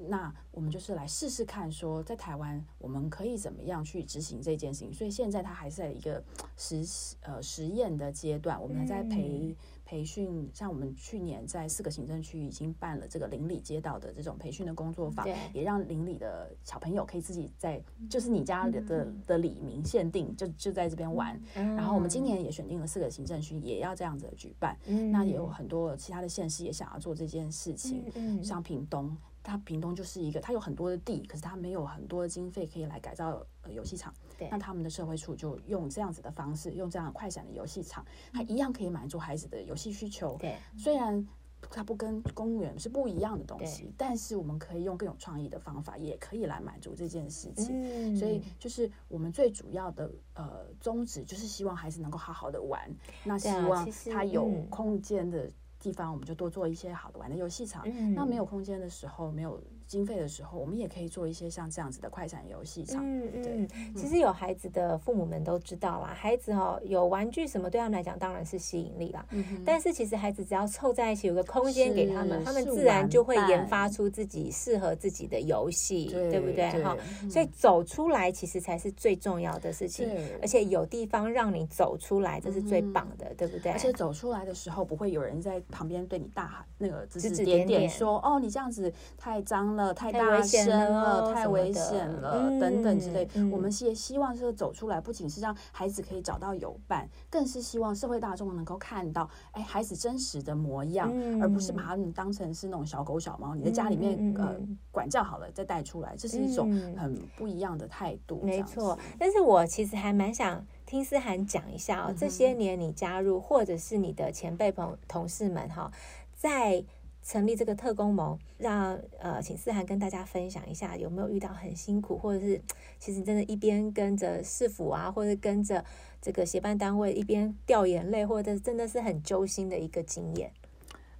[0.00, 4.94] 那我们就是来试试看，说在台湾我们可以怎么样去执行这件事情。
[4.94, 6.22] 所以现在它还是在一个
[6.56, 6.82] 实
[7.20, 9.54] 呃实验的阶段，我们还在培。
[9.88, 21.40] 嗯培训，像我们去年在四个行政区已经办了这个邻里街道的这种培训的工作坊，对也让邻里的小朋友可以自己在，就是你家的的、嗯、的里民限定，就就在这边玩。
[21.54, 24.76] 嗯、然后我们今年也选定了四个行政区，也要这样子的举办。
[24.88, 28.04] 嗯、那也有很多其他的县市也想要做这件事情，
[28.44, 29.16] 像屏东。
[29.42, 34.12] 它屏东就是一个，它有很多的地，可是它没有很多的经费可以来改造呃游戏场。
[34.36, 40.36] 对那他们的社会处就用这样子的方式，用这样快闪的游戏场，它一样可以满足孩子的游戏需求。
[40.38, 41.26] 对，虽然
[41.70, 47.68] 它不跟公园是不一样的东西，但是我们可以用更有创意的方法，也可以来满足这件事情。
[47.72, 52.88] 嗯、所以就是我们最主要的呃宗旨，就是希望孩子能够好好的玩。
[53.24, 55.50] 那希望他有空间的。
[55.78, 57.82] 地方我们就多做一些好的玩的游戏场。
[57.86, 59.60] 嗯、那没有空间的时候，没有。
[59.88, 63.02] 经费的时候，我们也可以做一些像这样子的快闪游戏场。
[63.02, 69.24] 嗯嗯，其实有孩子的父母们都知道啦，孩子哦有玩具什么对他们来讲当然是吸引力啦。
[69.30, 76.70] 嗯、但是其实孩子只要凑在一起，有个空间给他们，他们自然就会研发出自己适合自己的游戏，对，对不对？
[76.82, 76.94] 哈，
[77.30, 80.08] 所以走出来其实才是最重要的事情。
[80.08, 83.72] 对而且有地方让你走出来，这是最棒的，嗯、对不对？
[83.72, 93.26] 而且走出来的时候，不会有人在旁边对你大喊那个指指点点说：“点点哦，你这样子太脏了。”太大声了，太危险了，等等之类。
[93.50, 101.10] 我们也希望是走出来，不仅是让孩子可以找到友伴，更是希望社会大众能够看到，哎，孩子真实的模样，
[101.40, 103.54] 而不是把他们当成是那种小狗小猫。
[103.54, 104.54] 你在家里面呃
[104.90, 108.40] 管教好了再带出来，这是一种很不一样的态度。
[108.42, 115.90] 没错，但是我其实还蛮想听思涵讲一下哦，这些年你加入或者是你的前辈朋同事们哈，
[116.34, 116.84] 在。
[117.28, 122.58] 成立这个特工盟，让呃，请思涵跟大家分享一下，有没有遇到很辛苦，或者是
[122.98, 125.84] 其实真的，一边跟着市府啊，或者跟着
[126.22, 130.50] 这个协办单位一边掉眼泪，或者真的是很揪心的一个经验。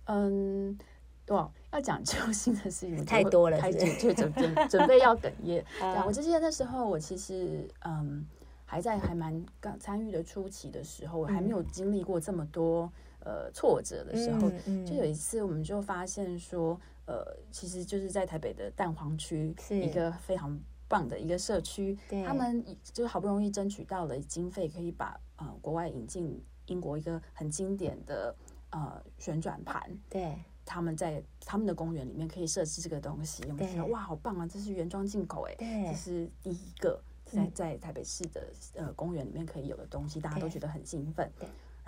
[0.06, 0.78] 嗯，
[1.26, 1.36] 对，
[1.72, 5.62] 要讲揪心的事情太多了，开始就准准准备要哽咽。
[5.78, 8.26] 对，我记得那时候我其实嗯
[8.64, 12.90] 还在还蛮刚参与的初期的时候，我还没有经历过这么多。
[13.28, 14.50] 呃，挫折的时候，
[14.86, 19.78] 就有一次，我们就发现说，呃，其实就是在台北的蛋黄区，是。
[19.78, 22.24] 一个非常棒的一个社区，对。
[22.24, 28.34] 他们就好不容易争取到了经费，可以把呃国外引进英国一个很经典的
[28.70, 35.90] 呃旋转盘，对，他们在他们的公园里面可以设置这个东西，我们觉得哇，好棒啊，这是原装进口哎，对。
[35.90, 41.30] 这是第一个在在台北市的呃公园里面可以有的东西，大家都觉得很兴奋。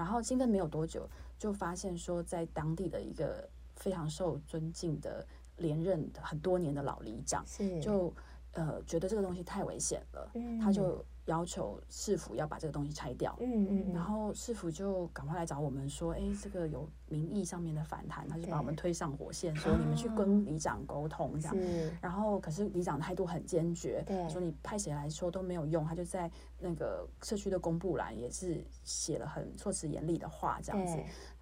[0.00, 1.06] 然后兴奋没有多久，
[1.38, 5.26] 就发现说，在当地的一个非常受尊敬的
[5.58, 8.10] 连任很多年的老里长，是就
[8.52, 11.04] 呃觉得这个东西太危险了，嗯、他就。
[11.30, 13.94] 要求市府要把这个东西拆掉，嗯嗯，嗯。
[13.94, 21.56] 然后市府就赶快来找我们说，哎，这个有民意上面的反弹，他就把我们推上火线，说你们去跟里长沟通这样，
[22.00, 24.28] 然后可是里长态度很坚决，对。
[24.28, 30.98] 说你派谁来说都没有用，他就在那个社区的公布栏也是写了很措辞严厉的话这样子。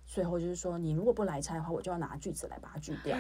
[0.09, 3.14] 最后就是说，你如果不来拆的话，我就要拿锯子来把它锯掉。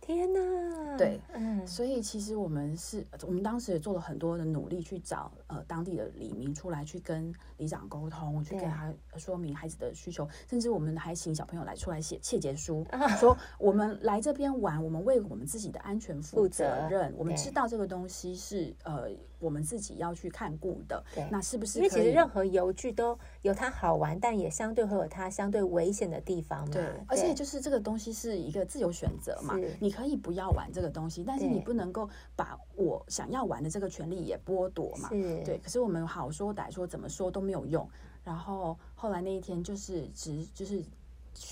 [0.00, 0.96] 天哪！
[0.98, 12.84] 对，嗯，所以其实我们是，我们当时也做了很多的努力去找呃当地的里民出来，去跟里长沟通，去跟他说明孩子的需求，甚至我们还请小朋友来出来写切结书，
[13.20, 19.08] 说我们来这边玩，我们为我们自己的安全负责任，我们知道这个东西是呃
[19.42, 21.04] 我们自己要去看顾的。
[21.14, 21.78] 对，那是不是？
[21.78, 26.64] 因为其实任何游具都有它好玩，但也相对会有它相对危险的地方。
[26.70, 35.08] 对，而且就是这个东西是一个自由选择嘛，你可以不要玩这个东西，但是你不能够把我想要玩的这个权利也剥夺嘛。
[35.10, 37.86] 是对，可是我们好说歹说怎么说都没有用。
[38.24, 40.80] 然后后来那一天就是只就是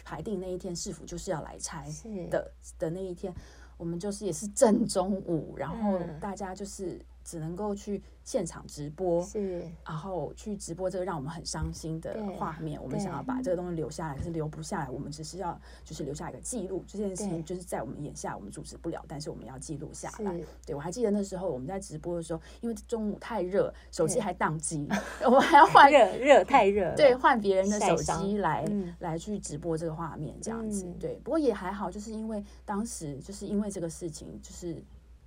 [0.04, 1.88] 排定那一天，市府就是要来拆
[2.30, 3.34] 的的那一天，
[3.76, 12.82] 我们就是也是正中午，然后大家就是只能够去现场直播，是，然后去直播这个让我们很伤心的画面。
[12.82, 14.90] 我们想要把这个东西留下来，可是留不下来。
[14.90, 20.40] 我们只是要就是留下一个记录，这件事情就是在我们眼下我们阻止不了，但是我们要记录下来。
[20.66, 24.88] 对，我还记得那时候我们在直播的时候，因为中午太热，手机还宕机，
[25.24, 28.66] 我们还要换热热太热，对，换别人的手机来
[28.98, 30.92] 来去直播这个画面，这样子。
[30.98, 34.82] 对，不过也还好，就是因为当时就是因为这个事情，就是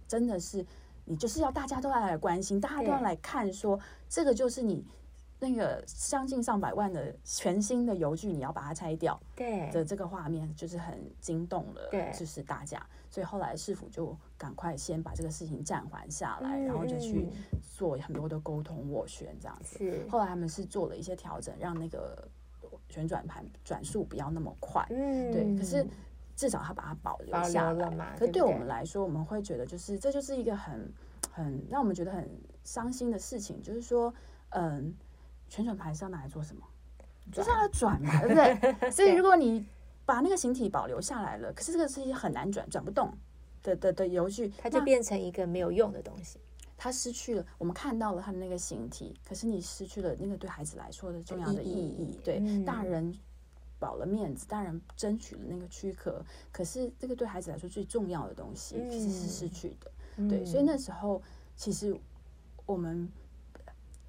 [0.05, 0.65] 真的是。
[1.05, 4.85] 你就是要大家都要来关心，大家都要来看，说这个就是你
[5.39, 9.69] 那个将近上百万的全新的邮局，你要把它拆掉，对。
[9.71, 17.27] 的这个画面就是很惊动了，对，就是大家，所以后来市府就赶快先把这个事情暂缓下来，然后就去
[17.75, 19.77] 做很多的沟通斡旋这样子。
[20.09, 22.25] 后来他们是做了一些调整，让那个
[22.87, 25.85] 旋转盘转速不要那么快，嗯，对，可是。
[26.35, 28.15] 至少他把它保留下来了嘛。
[28.17, 30.91] 可对我们来说，我们会觉得就是这就是一个很
[31.31, 32.29] 很让我们觉得很
[32.63, 34.13] 伤心的事情，就是说，
[34.49, 34.93] 嗯，
[35.47, 36.61] 旋转盘是要拿来做什么？
[37.31, 38.91] 就是要转嘛， 对不对？
[38.91, 39.65] 所以如果你
[40.05, 43.11] 把那个形体保留下来了，可是这个事情很难转、转不动
[43.63, 46.39] 的的的游具，它就变成一个没有用的东西。
[46.75, 52.19] 它失去了，我们看到了它的那个形体，可是你失去了那个对孩子来说的重要的意义。
[52.23, 53.13] 对大人。
[53.83, 59.91] 保了面子，当然争取了那个躯壳，可是这个对孩子来说最重要的东西其实是失去的。
[60.15, 61.21] 嗯、对，所以那时候
[61.57, 61.93] 其实
[62.65, 63.11] 我们，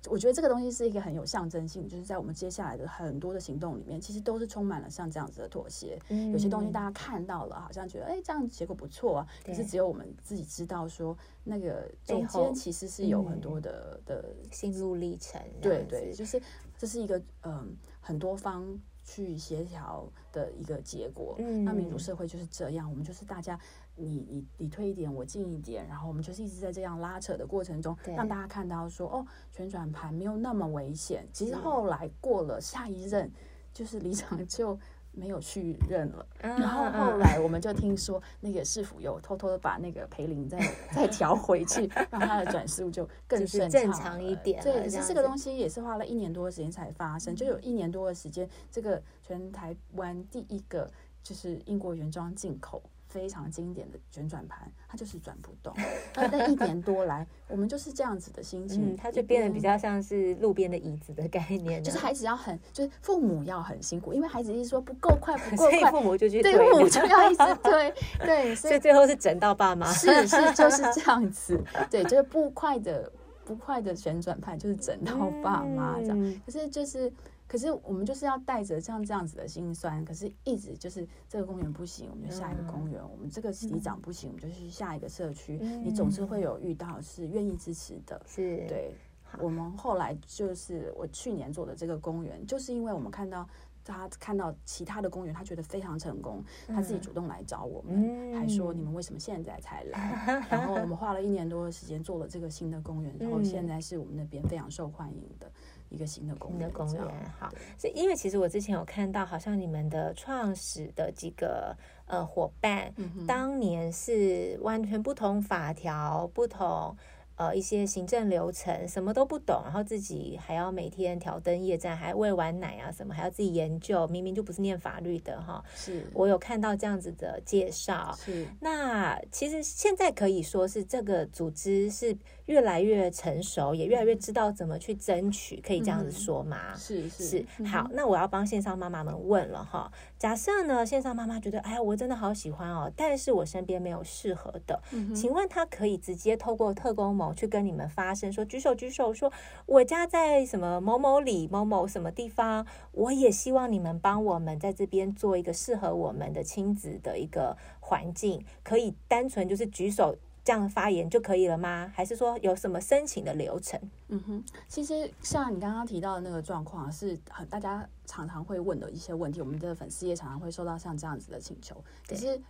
[0.09, 5.99] 我觉得这个东西是一个很有象征性，就是在我们接下来的很多的行动里面，其实都是充满了像这样子的妥协。
[6.11, 15.41] 嗯、有些东西大家看到了，好像觉得哎，这样结果不错啊，可是只有我们自己知道说，那个中间其实是有很多的、嗯、的心路历程。
[15.61, 16.41] 对对，就是
[16.79, 18.79] 这是一个嗯，很多方。
[19.05, 21.37] 去协调的一个结果。
[21.39, 23.57] 嗯，那民主社会就是这样，我们就是大家
[23.95, 31.29] 你，你你你推一点，我进一点，然后我们就是一直在这样拉扯的过程中，让大家看到说，哦，旋转盘没有那么危险。
[31.33, 33.31] 其实后来过了下一任，
[33.73, 34.77] 就是李长就。
[35.15, 40.59] 没有去认了，然后后来我们就听说那个市府又偷偷的把那个培林再
[40.93, 44.63] 再调回去， 让它的转速就更顺畅正常一点。
[44.63, 50.91] 对，可是这个东西也是花了一年多的时间才发生，就有一年多的时间，这个全台湾第一个
[51.23, 52.83] 就是英国原装进口。
[53.15, 55.73] 非常经典的旋转盘，它就是转不动。
[56.17, 73.13] 那一年多来，我们就是这样子的心情，嗯、它就变得比较像是路边的椅子的概念，就是孩子要很，就是父母要很辛苦，因为孩子一直说不够快，不够快，父母就去推，对，父母就要一直推，对，所以最后是整到爸妈，是是就是这样子，对，就是不快的
[73.45, 77.13] 不快的旋转盘就是整到爸妈这样，嗯、可是就是。
[77.55, 85.61] 可是我们就是要带着像这样子的心酸，可是一直就是这个公园不行，我们就下一个公园；嗯、我们这个里长不行，我们就去下一个社区。
[85.63, 88.93] 嗯、你总是会有遇到是愿意支持的，是对。
[89.39, 93.49] 我们后来就是我去年做的这个公园，就是因为我们看到
[93.85, 100.25] 他看到其他的公园，他觉得非常成功，他自己主动来找我们，嗯、还说你们为什么现在才来？
[100.27, 105.49] 嗯、 然后我们花了一年多的时间做了这个新的公园，然后现在是我们那边非常受欢迎的。
[105.89, 107.03] 一个新的公园，的公园
[107.39, 116.97] 好，所以因为其实我之前有看到，好像你们的创始的几个呃伙伴，嗯、当年是完全不同法条，不同。
[117.37, 125.63] 呃，一些行政流程什么都不懂，然后自己还要每天挑灯夜战，还喂完奶啊什么，还要自己研究，明明就不是念法律的哈。
[125.75, 128.17] 是，我有看到这样子的介绍。
[128.17, 132.17] 是，那其实现在可以说是这个组织是
[132.47, 136.75] 越来越成熟，也越来越知道怎么去争取，可以这样子说吗？
[136.75, 137.65] 嗯、是是是。
[137.65, 139.91] 好，那我要帮线上妈妈们问了哈。
[140.25, 149.31] 假设呢，线上妈妈觉得，哎呀，我真的好喜欢哦，但是我身边没有适合的，嗯、请问她可以直接透过特工盟去跟你们发声，说举手举手，说
[149.67, 161.91] 我家在什么某某里某某什么地方，我也希望你们帮我们在这边做一个适合我们的亲子的一个环境，可以单纯就是举手这样发言就可以了吗？
[161.95, 163.81] 还是说有什么申请的流程？
[164.09, 171.83] 嗯哼，其实像你刚刚提到的那个状况，是很大家常常会问的一些问题，我们的粉丝也常常会收到像这样子的请求。
[172.07, 172.41] 可是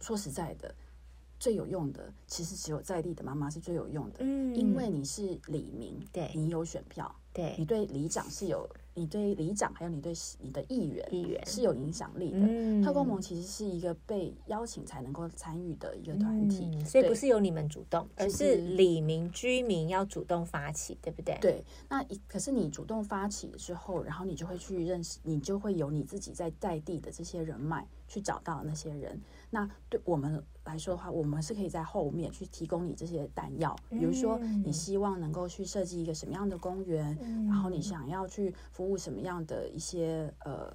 [0.00, 0.74] 说实在的。
[1.36, 12.38] 最有用的，其实只有在地的妈妈是最有用的，嗯，因为你是里民，对，你有选票，对，你对里长是有，你对里长还有你对你的议员，议员是有影响力的。
[12.40, 21.36] 嗯，特工盟其实是一个被邀请才能够参与的一个团体，嗯，所以不是由你们主动，而是里民居民要主动发起，对不对？
[21.40, 27.86] 对，那可是你主动发起之后，然后你就会去认识，你就会有你自己在在地的这些人脉。
[28.06, 29.18] 去找到那些人。
[29.54, 40.74] 那对我们来说的话，我们是可以在后面去提供你这些弹药，比如说你希望能够去设计一个什么样的公园，然后你想要去服务什么样的一些呃。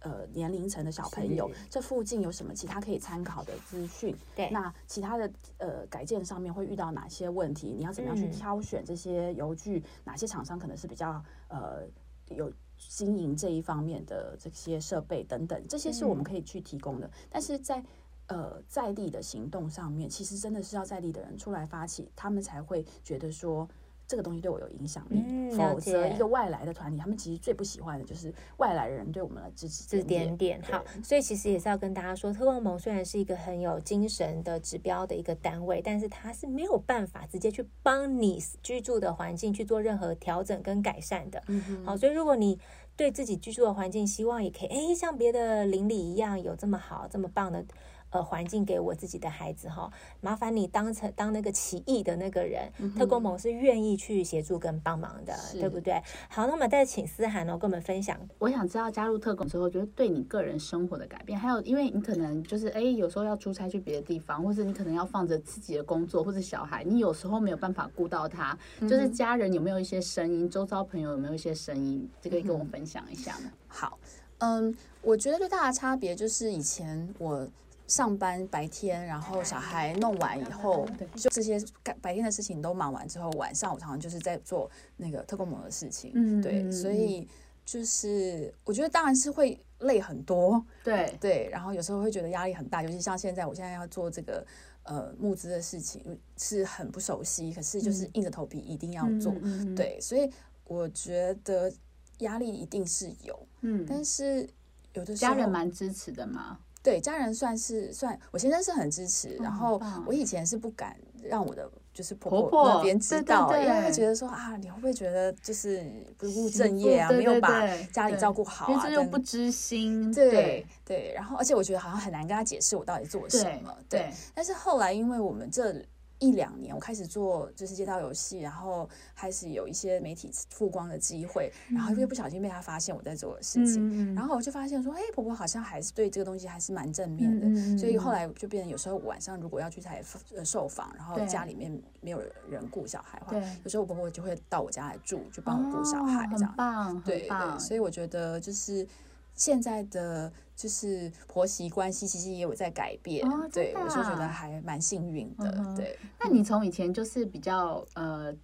[0.00, 4.14] 呃，年龄层的小朋友，这附近有什么其他可以参考的资讯？
[4.36, 7.74] 对，那其他的呃改建上面会遇到哪些问题？
[7.76, 9.80] 你要怎么样去挑选这些游具？
[9.80, 11.82] 嗯、哪些厂商可能是比较呃
[12.28, 15.60] 有经营这一方面的这些设备等等？
[15.68, 17.08] 这些是我们可以去提供的。
[17.08, 17.82] 嗯、但是在
[18.28, 23.68] 呃在地的行动上面，其实真的是要在地的人出来发起，他们才会觉得说。
[24.10, 30.38] 这个东西对我有影响力，嗯、否则一个外来的团体，他们其实最不喜欢的就是外来人对我们的支持点点。
[30.38, 41.42] 点点好，所以其实也是要跟大家说，特工盟虽然是一个很有精神的指标的一个单位，但是它是没有办法直接去帮你居住的环境去做任何调整跟改善的。
[41.48, 42.58] 嗯、好，所以如果你
[42.96, 47.62] 对自己居住的环境希望也可以，哎，像别的邻里一样有这么好、这么棒的。
[48.10, 49.90] 呃，环境给我自己的孩子哈，
[50.22, 56.00] 麻烦你当成当那个起义的那个人，嗯、特工盟是愿意去协助跟帮忙的，对不对？
[56.30, 58.18] 好，那么再请思涵哦，跟我们分享。
[58.38, 73.50] 我想知道加入特工之后，觉得对你个人生活的改变，还有因为你可能就是哎，有时候要出差去别的地方，或者你可能要放着自己的工作或者小孩，你有时候没有办法顾到他，嗯、就是家人有没有一些声音，周遭朋友有没有一些声音，这个跟我们分享一下呢？
[73.66, 73.98] 好，
[74.38, 77.46] 嗯，我觉得最大的差别就是以前我。
[77.88, 80.86] 上班白天，然后小孩弄完以后，
[81.16, 81.58] 就这些
[82.00, 86.12] 白天的事情都忙完之后，晚上我常常就是在做那个特工盟的事情。
[86.14, 87.26] 嗯，对，所以
[87.64, 91.16] 就是我觉得当然是会累很多，对。
[91.18, 94.46] 对，然后有时候会觉得压力很大，尤其像现在，我现在要做这个
[94.82, 99.34] 呃募资的事情是很不熟悉，可是就是硬着头皮一定要做，
[99.74, 100.30] 对，所以
[100.64, 101.72] 我觉得
[102.18, 104.46] 压力一定是有，嗯，但是
[104.92, 106.58] 有的时候家人蛮支持的嘛。
[106.88, 109.36] 对，家人算是算，我先生是很支持。
[109.40, 115.84] 然后我以前是不敢让我的就是婆婆那边知道，因为会觉得说啊，你会不会觉得就是
[116.16, 120.10] 不务正业啊，没有把家里照顾好啊，又不知心。
[120.14, 123.76] 对对，然后而且我觉得好像很难跟他解释我到底做了什么。
[123.86, 125.84] 对，但是后来因为我们这。
[126.18, 140.02] 一两年，我开始做就是街道游戏，然后开始有一些媒体曝光的机会，然后又不小心被他发现我在做的事情，然后我就发现说，哎，婆婆好像还是对这个东西还是蛮正面的，所以后来就变成有时候晚上如果要去采
[140.34, 148.86] 呃受访，然后家里面没有人顾小孩的话，有时候我婆婆就会到我家来住，就帮我顾小孩，这样，棒，对对，所以我觉得就是。
[149.34, 153.24] 现在的就是婆媳关系，其实也有在改变。
[153.24, 155.48] 哦、对，我就觉得还蛮幸运的。
[155.56, 158.34] 嗯、对，那你从以前就是比较呃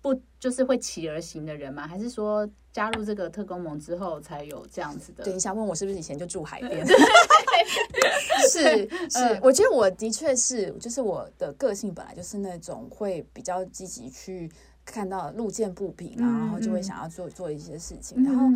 [0.00, 1.86] 不就是会起而行的人吗？
[1.86, 5.24] 还是说加入这个特工盟之后才有这样子的？
[5.24, 6.86] 等一下问我是不是以前就住海边？
[8.48, 14.50] 是是，我觉得我的确是，就是我的个性本来就是那种会比较积极去。
[14.86, 18.24] 看到路见不平啊，然后就会想要做做一些事情。
[18.24, 18.46] 然后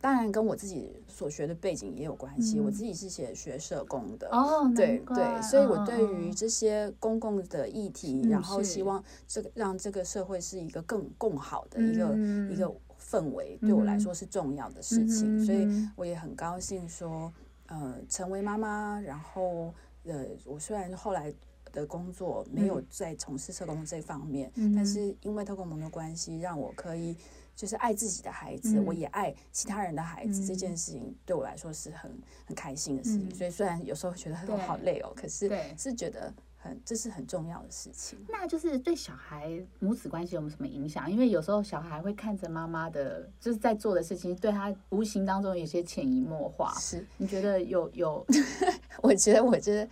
[0.00, 2.60] 当然跟我自己所学的背景也有关系。
[2.60, 12.16] 我自己是写学社工的哦，对对，所以我对于这些公共的议题，然后希望这个让这个社会是一个更更好的一个
[12.50, 15.44] 一个氛围，对我来说是重要的事情。
[15.44, 17.30] 所以我也很高兴说，
[17.66, 19.74] 呃，成为妈妈，然后
[20.04, 21.34] 呃，我虽然后来。
[21.72, 27.16] 的工作没有在从事社工这方面，嗯、但是因为特工盟的关系，让我可以
[27.54, 32.10] 就是爱自己的孩子，嗯、我也爱其他人的孩子，嗯、这件事情对我来说是很
[32.46, 33.28] 很开心的事情。
[33.28, 38.18] 嗯、所以虽然有时候觉得很好累哦，可是是觉得很这是很重要的事情。
[38.28, 41.10] 那就是对小孩母子关系有没有什么影响？
[41.10, 46.74] 因为有时候小孩会看着妈妈的就是在做的事情，对他无形当中有些潜移默化。
[46.78, 48.26] 是你觉得有有？
[49.02, 49.88] 我觉得，我觉得。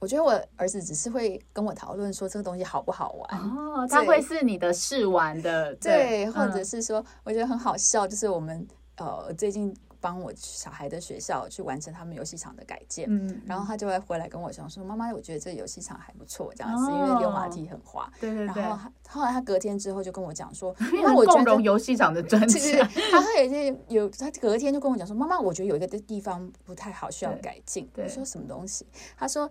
[0.00, 18.62] 我觉得我儿子只是会跟我讨论说这个东西好不好玩哦，他会是你的试玩的 对，对，或者是说我觉得很好笑，就是我们呃最近帮我小孩的学校去完成他们游戏场的改建，嗯，然后他就会回来跟我讲说，妈妈，我觉得这个游戏场还不错，这样子，因为溜滑梯很滑，对对对。
[18.62, 27.90] 然后后来他隔天之后就跟我讲说， 因为我觉得游戏场的专 家，他会有些有，他隔天就跟我讲说，妈妈，我觉得有一个地方不太好，需要改进。
[27.96, 28.86] 我说什么东西？
[29.16, 29.50] 他说。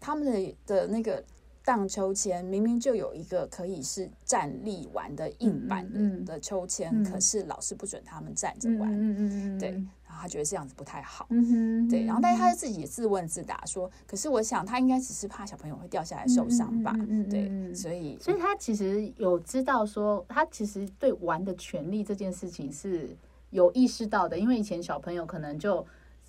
[0.00, 1.22] 他们的的那个
[1.64, 5.86] 荡秋千明明就有一个可以是站立玩的硬板
[6.24, 8.90] 的秋千，可是老师不准他们站着玩。
[8.90, 11.26] 嗯嗯嗯、对，然后他觉得这样子不太好。
[11.28, 16.94] 嗯、对，然后但是他自己也自问自答说：“可是我想他应该只是怕小朋友会掉下来受伤吧？”
[17.28, 23.14] 对，所以所以他其实有知道说，他其实对玩的权利这件事情是
[23.50, 25.86] 有意识到的，因为以前小朋友可能就。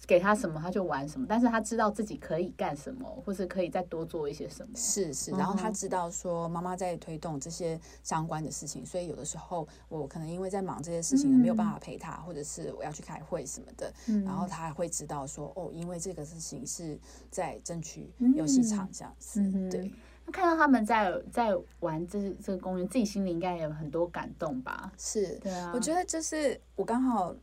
[0.08, 4.76] 给他什么他就玩什么，但是他知道自己可以干什么，或是可以再多做一些什么。
[4.76, 13.94] 是是，然后他知道说妈妈在推动这些相关的事情，所以有的时候我可能因为在忙这些事情，没有办法陪他，或者是我要去开会什么的，
[14.26, 16.98] 然后他会知道说哦，因为这个事情是
[17.30, 19.42] 在争取游戏场这样子。
[19.70, 19.94] 对，
[20.26, 24.92] 那看到他们在在玩这这个公园，自己心里应该也有很多感动吧？
[24.98, 27.36] 是，对啊，我觉得就是我刚好。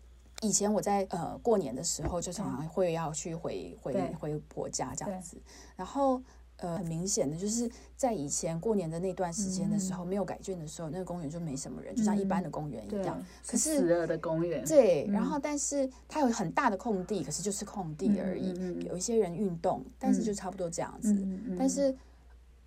[0.43, 5.39] 以前我在呃过年的时候，就常常会要去回回回婆家这样子，
[5.77, 6.21] 然后
[6.59, 13.25] 呃很明显的就是在以前过年的那段时间的时候，没有改卷的时候，那个公园就没什么人，就像一般的公园一样。
[13.47, 14.63] 可是死了的公园。
[14.65, 21.17] 对，然后但是它有很大的空地，可是就是空地而已，有一些人运动，但是就差不多这样子。
[21.59, 21.97] 但是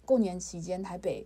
[0.06, 1.26] 过年期间台北。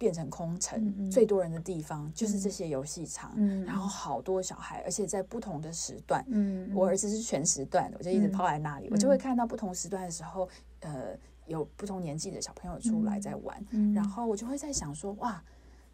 [0.00, 10.48] 变成空城，最多人的地方就是这些游戏场，嗯，然后好多小孩，而且在不同的时段，嗯，我儿子是全时段的，我就一直泡在那里，嗯，我就会看到不同时段的时候，
[10.80, 11.14] 呃，
[11.46, 15.44] 有不同年纪的小朋友出来在玩，嗯，然后我就会在想说，哇，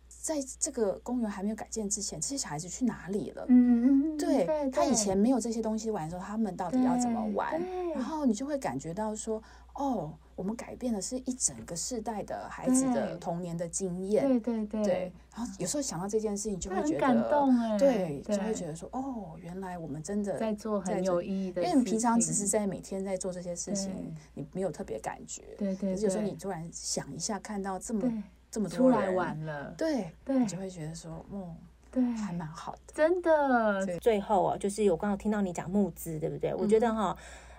[0.06, 3.44] 在这个公园还没有改建之前，这些小孩子去哪里了？
[3.48, 7.60] 嗯嗯，对，对，他以前没有这些东西玩的时候，他们到底要怎么玩？
[7.92, 9.42] 然后你就会感觉到说，
[9.78, 10.14] 哦。
[10.36, 15.12] 我们改变的是一整个世代的孩子的童年的经验，对对对，对。
[15.34, 25.92] 然后有时候想到这件事情，就会觉得感动哎，对，就会觉得说，哦，原来我们真的在做很有意义的，因为你平常只是在每天在做这些事情，你没有特别感觉，对对。
[25.92, 31.54] 可是有时候你突然想一下，看到这么这么多出来玩了，对对，你就会觉得说，哦，
[31.90, 33.86] 对，还蛮好的，真的。
[34.00, 36.54] 最后啊，就是我刚刚听到你讲募资，对不对？
[36.54, 37.16] 我觉得哈。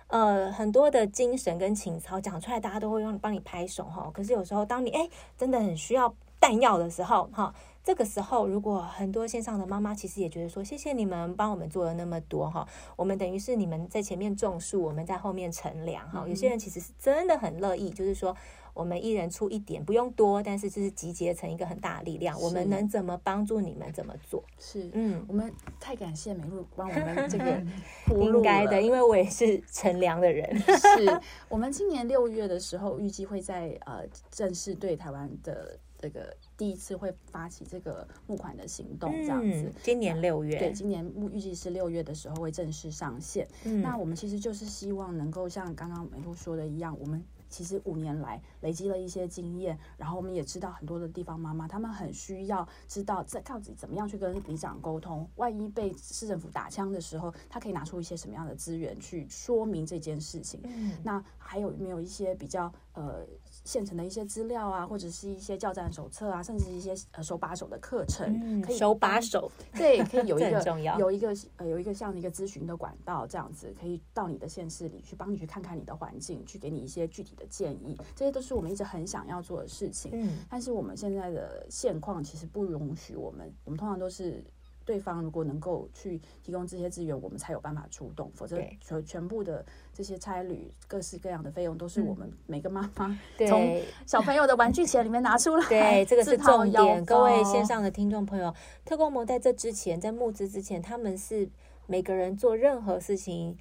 [0.07, 4.09] 呃，很多的精神跟情操讲出来，大家都会用帮你拍手哈。
[4.13, 7.53] 可是有时候，当你哎真的很需要弹药的时候，哈，
[7.83, 16.25] 这个时候如果很多线上的妈妈其实也觉得说，谢谢你们帮我们做了那么多哈，我们等于是你们在前面种树，我们在后面乘凉哈。
[16.27, 18.35] 有些人其实是真的很乐意，就是说。
[18.77, 22.39] 我们一人出一点，不用多，但是就是集结成一个很大的力量。
[22.39, 23.91] 我们能怎么帮助你们？
[23.91, 24.43] 怎么做？
[24.59, 27.59] 是，嗯，我们太感谢美露帮我们这个
[28.21, 30.55] 应该的，因为我也是乘凉的人。
[30.59, 39.73] 是 我们今年六月的时候，预计会在呃正式对台湾的这个第一次会发起这个募款的行动，这样子。
[39.81, 43.47] 今年六月，对，今年预计是六月的时候会正式上线。
[43.81, 47.23] 那我们其实就是希望能够像刚刚美露说的一样，我们。
[47.49, 55.29] 其实五年来累积了一些经验，然后我们也知道很多的地方妈妈，他们很需要知道在到底怎么样去跟里长沟通。
[55.35, 60.61] 万一被市政府打枪的时候，他可以拿出一些什么样的资源去说明这件事情。
[60.63, 63.25] 嗯，那还有没有一些比较呃？
[63.67, 80.11] 现成的一些资料啊，或者是一些教战手册啊，甚至一些呃手把手的课程，嗯、可以手把手，对，可以 有一个有一个呃有一个像一个咨询的管道这样子，可以到你的县市里去帮你去看看你的环境，去给你一些具体的建议，这些都是我们一直很想要做的事情。
[80.13, 84.41] 嗯，但是我们现在的现况其实不容许我们，我们通常都是。
[84.87, 89.63] 对方如果能够去提供这些资源，我们才有办法出动，否则全全部的
[89.93, 93.19] 这些差旅、各式各样的费用都是我们每个妈妈
[93.49, 95.67] 从小朋友的玩具钱里面拿出来。
[95.67, 97.03] 对，这个是重点。
[97.03, 101.49] 各位线上的听众朋友，特工盟在这之前，在募资之前，他们是
[101.85, 103.57] 每个人做任何事情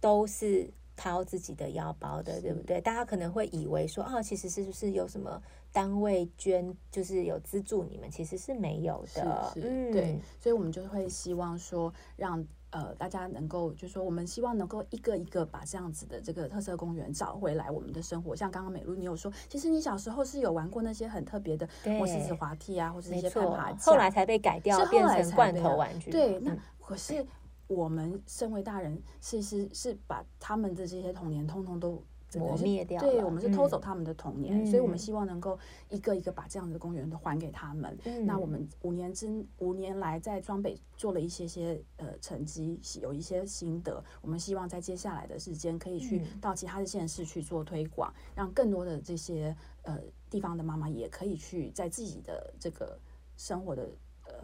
[0.00, 2.78] 都是掏自己的腰包的，对不对？
[2.78, 5.40] 大家可能会以为说，哦，其实是不是有什么？
[5.72, 9.50] 单位捐就是有资助你们，其实是没有的。
[9.54, 18.34] 是是嗯，对，所以我们就会希望说让，呃大家能够，就是说我们希望能够一个一个把这样子的这个特色公园找回来，我们的生活。
[18.36, 21.66] 像刚刚美露你有说，其实你小时候是有玩过那些很特别的，
[21.98, 26.10] 或是是滑梯啊，或是一些攀爬，后来才被改掉，是变成罐头玩具。
[26.10, 27.24] 对，那可是
[27.70, 32.02] 我们身为大人，其实是把他们的这些童年通通都。
[32.38, 35.58] 磨灭掉，对，我们是偷走他们的童年，嗯、所以我们希望能够
[35.88, 37.98] 一个一个把这样的公园都还给他们。
[38.04, 49.52] 嗯、那我们五年之五年来在庄北做了一些些呃成绩，有一些心得，我们希望在接下来的时间可以去到其他的县市去做推广，嗯、让更多的这些
[49.82, 49.98] 呃
[50.30, 52.96] 地方的妈妈也可以去在自己的这个
[53.36, 53.90] 生活的。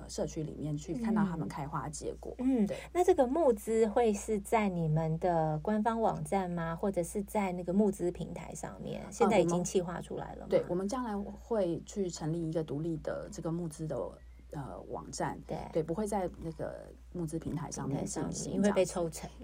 [0.09, 2.34] 社区里面去看到他们开花结果。
[2.38, 2.76] 嗯，对。
[2.92, 6.74] 那这个募资会是在你们的官方网站吗？
[6.76, 9.03] 或者是在那个募资平台上面？
[9.11, 10.47] 现在已经计划出来了吗？
[10.51, 13.97] 对，我们将来会去成立一个独立的这个募资的
[14.53, 15.38] 呃网站。
[15.47, 16.86] 对对，不会在那个
[17.17, 19.29] 募资平台上面上行，因为被抽成。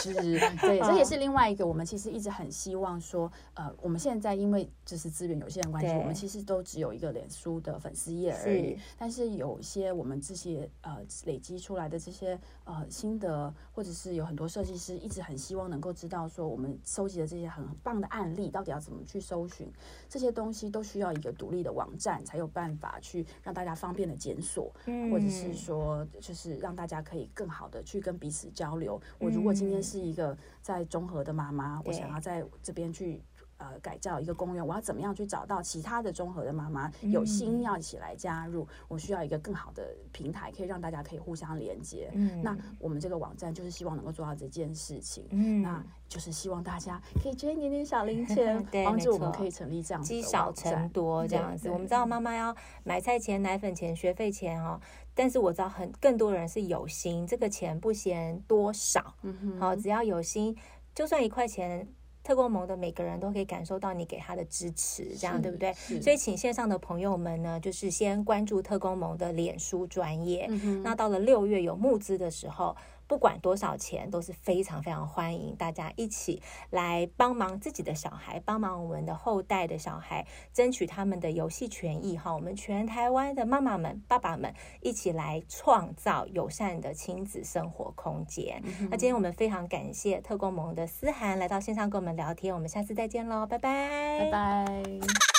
[0.00, 0.14] 是，
[0.60, 1.66] 对，这也是另外一个。
[1.66, 8.78] 我们其实一直很希望说，呃，我们现在因为就是资源有限的关系，我们其实都只有一个脸书的粉丝页而已。
[8.96, 19.70] 但是有一些我们这些呃累积出来的这些呃心得，或者是有很多设计师一直很希望能够知道说，我们收集的这些很棒的案例到底要怎么去搜寻，
[20.08, 24.72] 这些东西都需要一个独立的网站才有办法去让大家方便的检索，
[25.10, 29.00] 或者是说就是让大家可以更好的去跟彼此交流。
[29.18, 33.22] 我如果今天是一个在中和的妈妈，我想要在这边去。
[33.60, 38.62] 呃，改造一个公园，我要怎么样去找到其他的综合的妈妈有心要一起来加入？
[38.62, 42.08] 嗯、我需要一个更好的平台，可以让大家可以互相连接。
[42.14, 45.26] 嗯，那我们这个网站就是希望能够做到这件事情。
[45.30, 51.68] 嗯，那就是希望大家可以捐一点点小零钱， 帮助我们可以成立这样积少成多这样子。
[51.68, 52.54] 我们知道妈妈要
[52.84, 54.80] 买菜钱、奶粉钱、学费钱哦，
[55.18, 59.14] 但是我知道很更多人是有心，这个钱不嫌多少。
[59.22, 60.56] 嗯哼，好，只要有心，
[60.94, 61.88] 就算一块钱。
[62.20, 65.72] 特工盟的每个人都可以感受到你给他的支持，这样对不对？
[65.72, 70.46] 所以，请线上的朋友们呢，就是先关注特工盟的脸书专业。
[70.50, 72.76] 嗯、那到了六月有募资的时候。
[73.08, 76.40] 不管多少钱都是非常非常欢迎大家一起
[76.70, 82.34] 来帮忙自己的小孩，帮忙我们的后代的小孩争取他们的游戏权益哈！
[82.34, 88.62] 我们全台湾的妈妈们、爸爸们一起来创造友善的亲子生活空间。
[88.64, 95.37] 嗯、那今天我们非常感谢特工盟的思涵来到线上跟我们聊天，我们下次再见喽，拜拜，拜拜。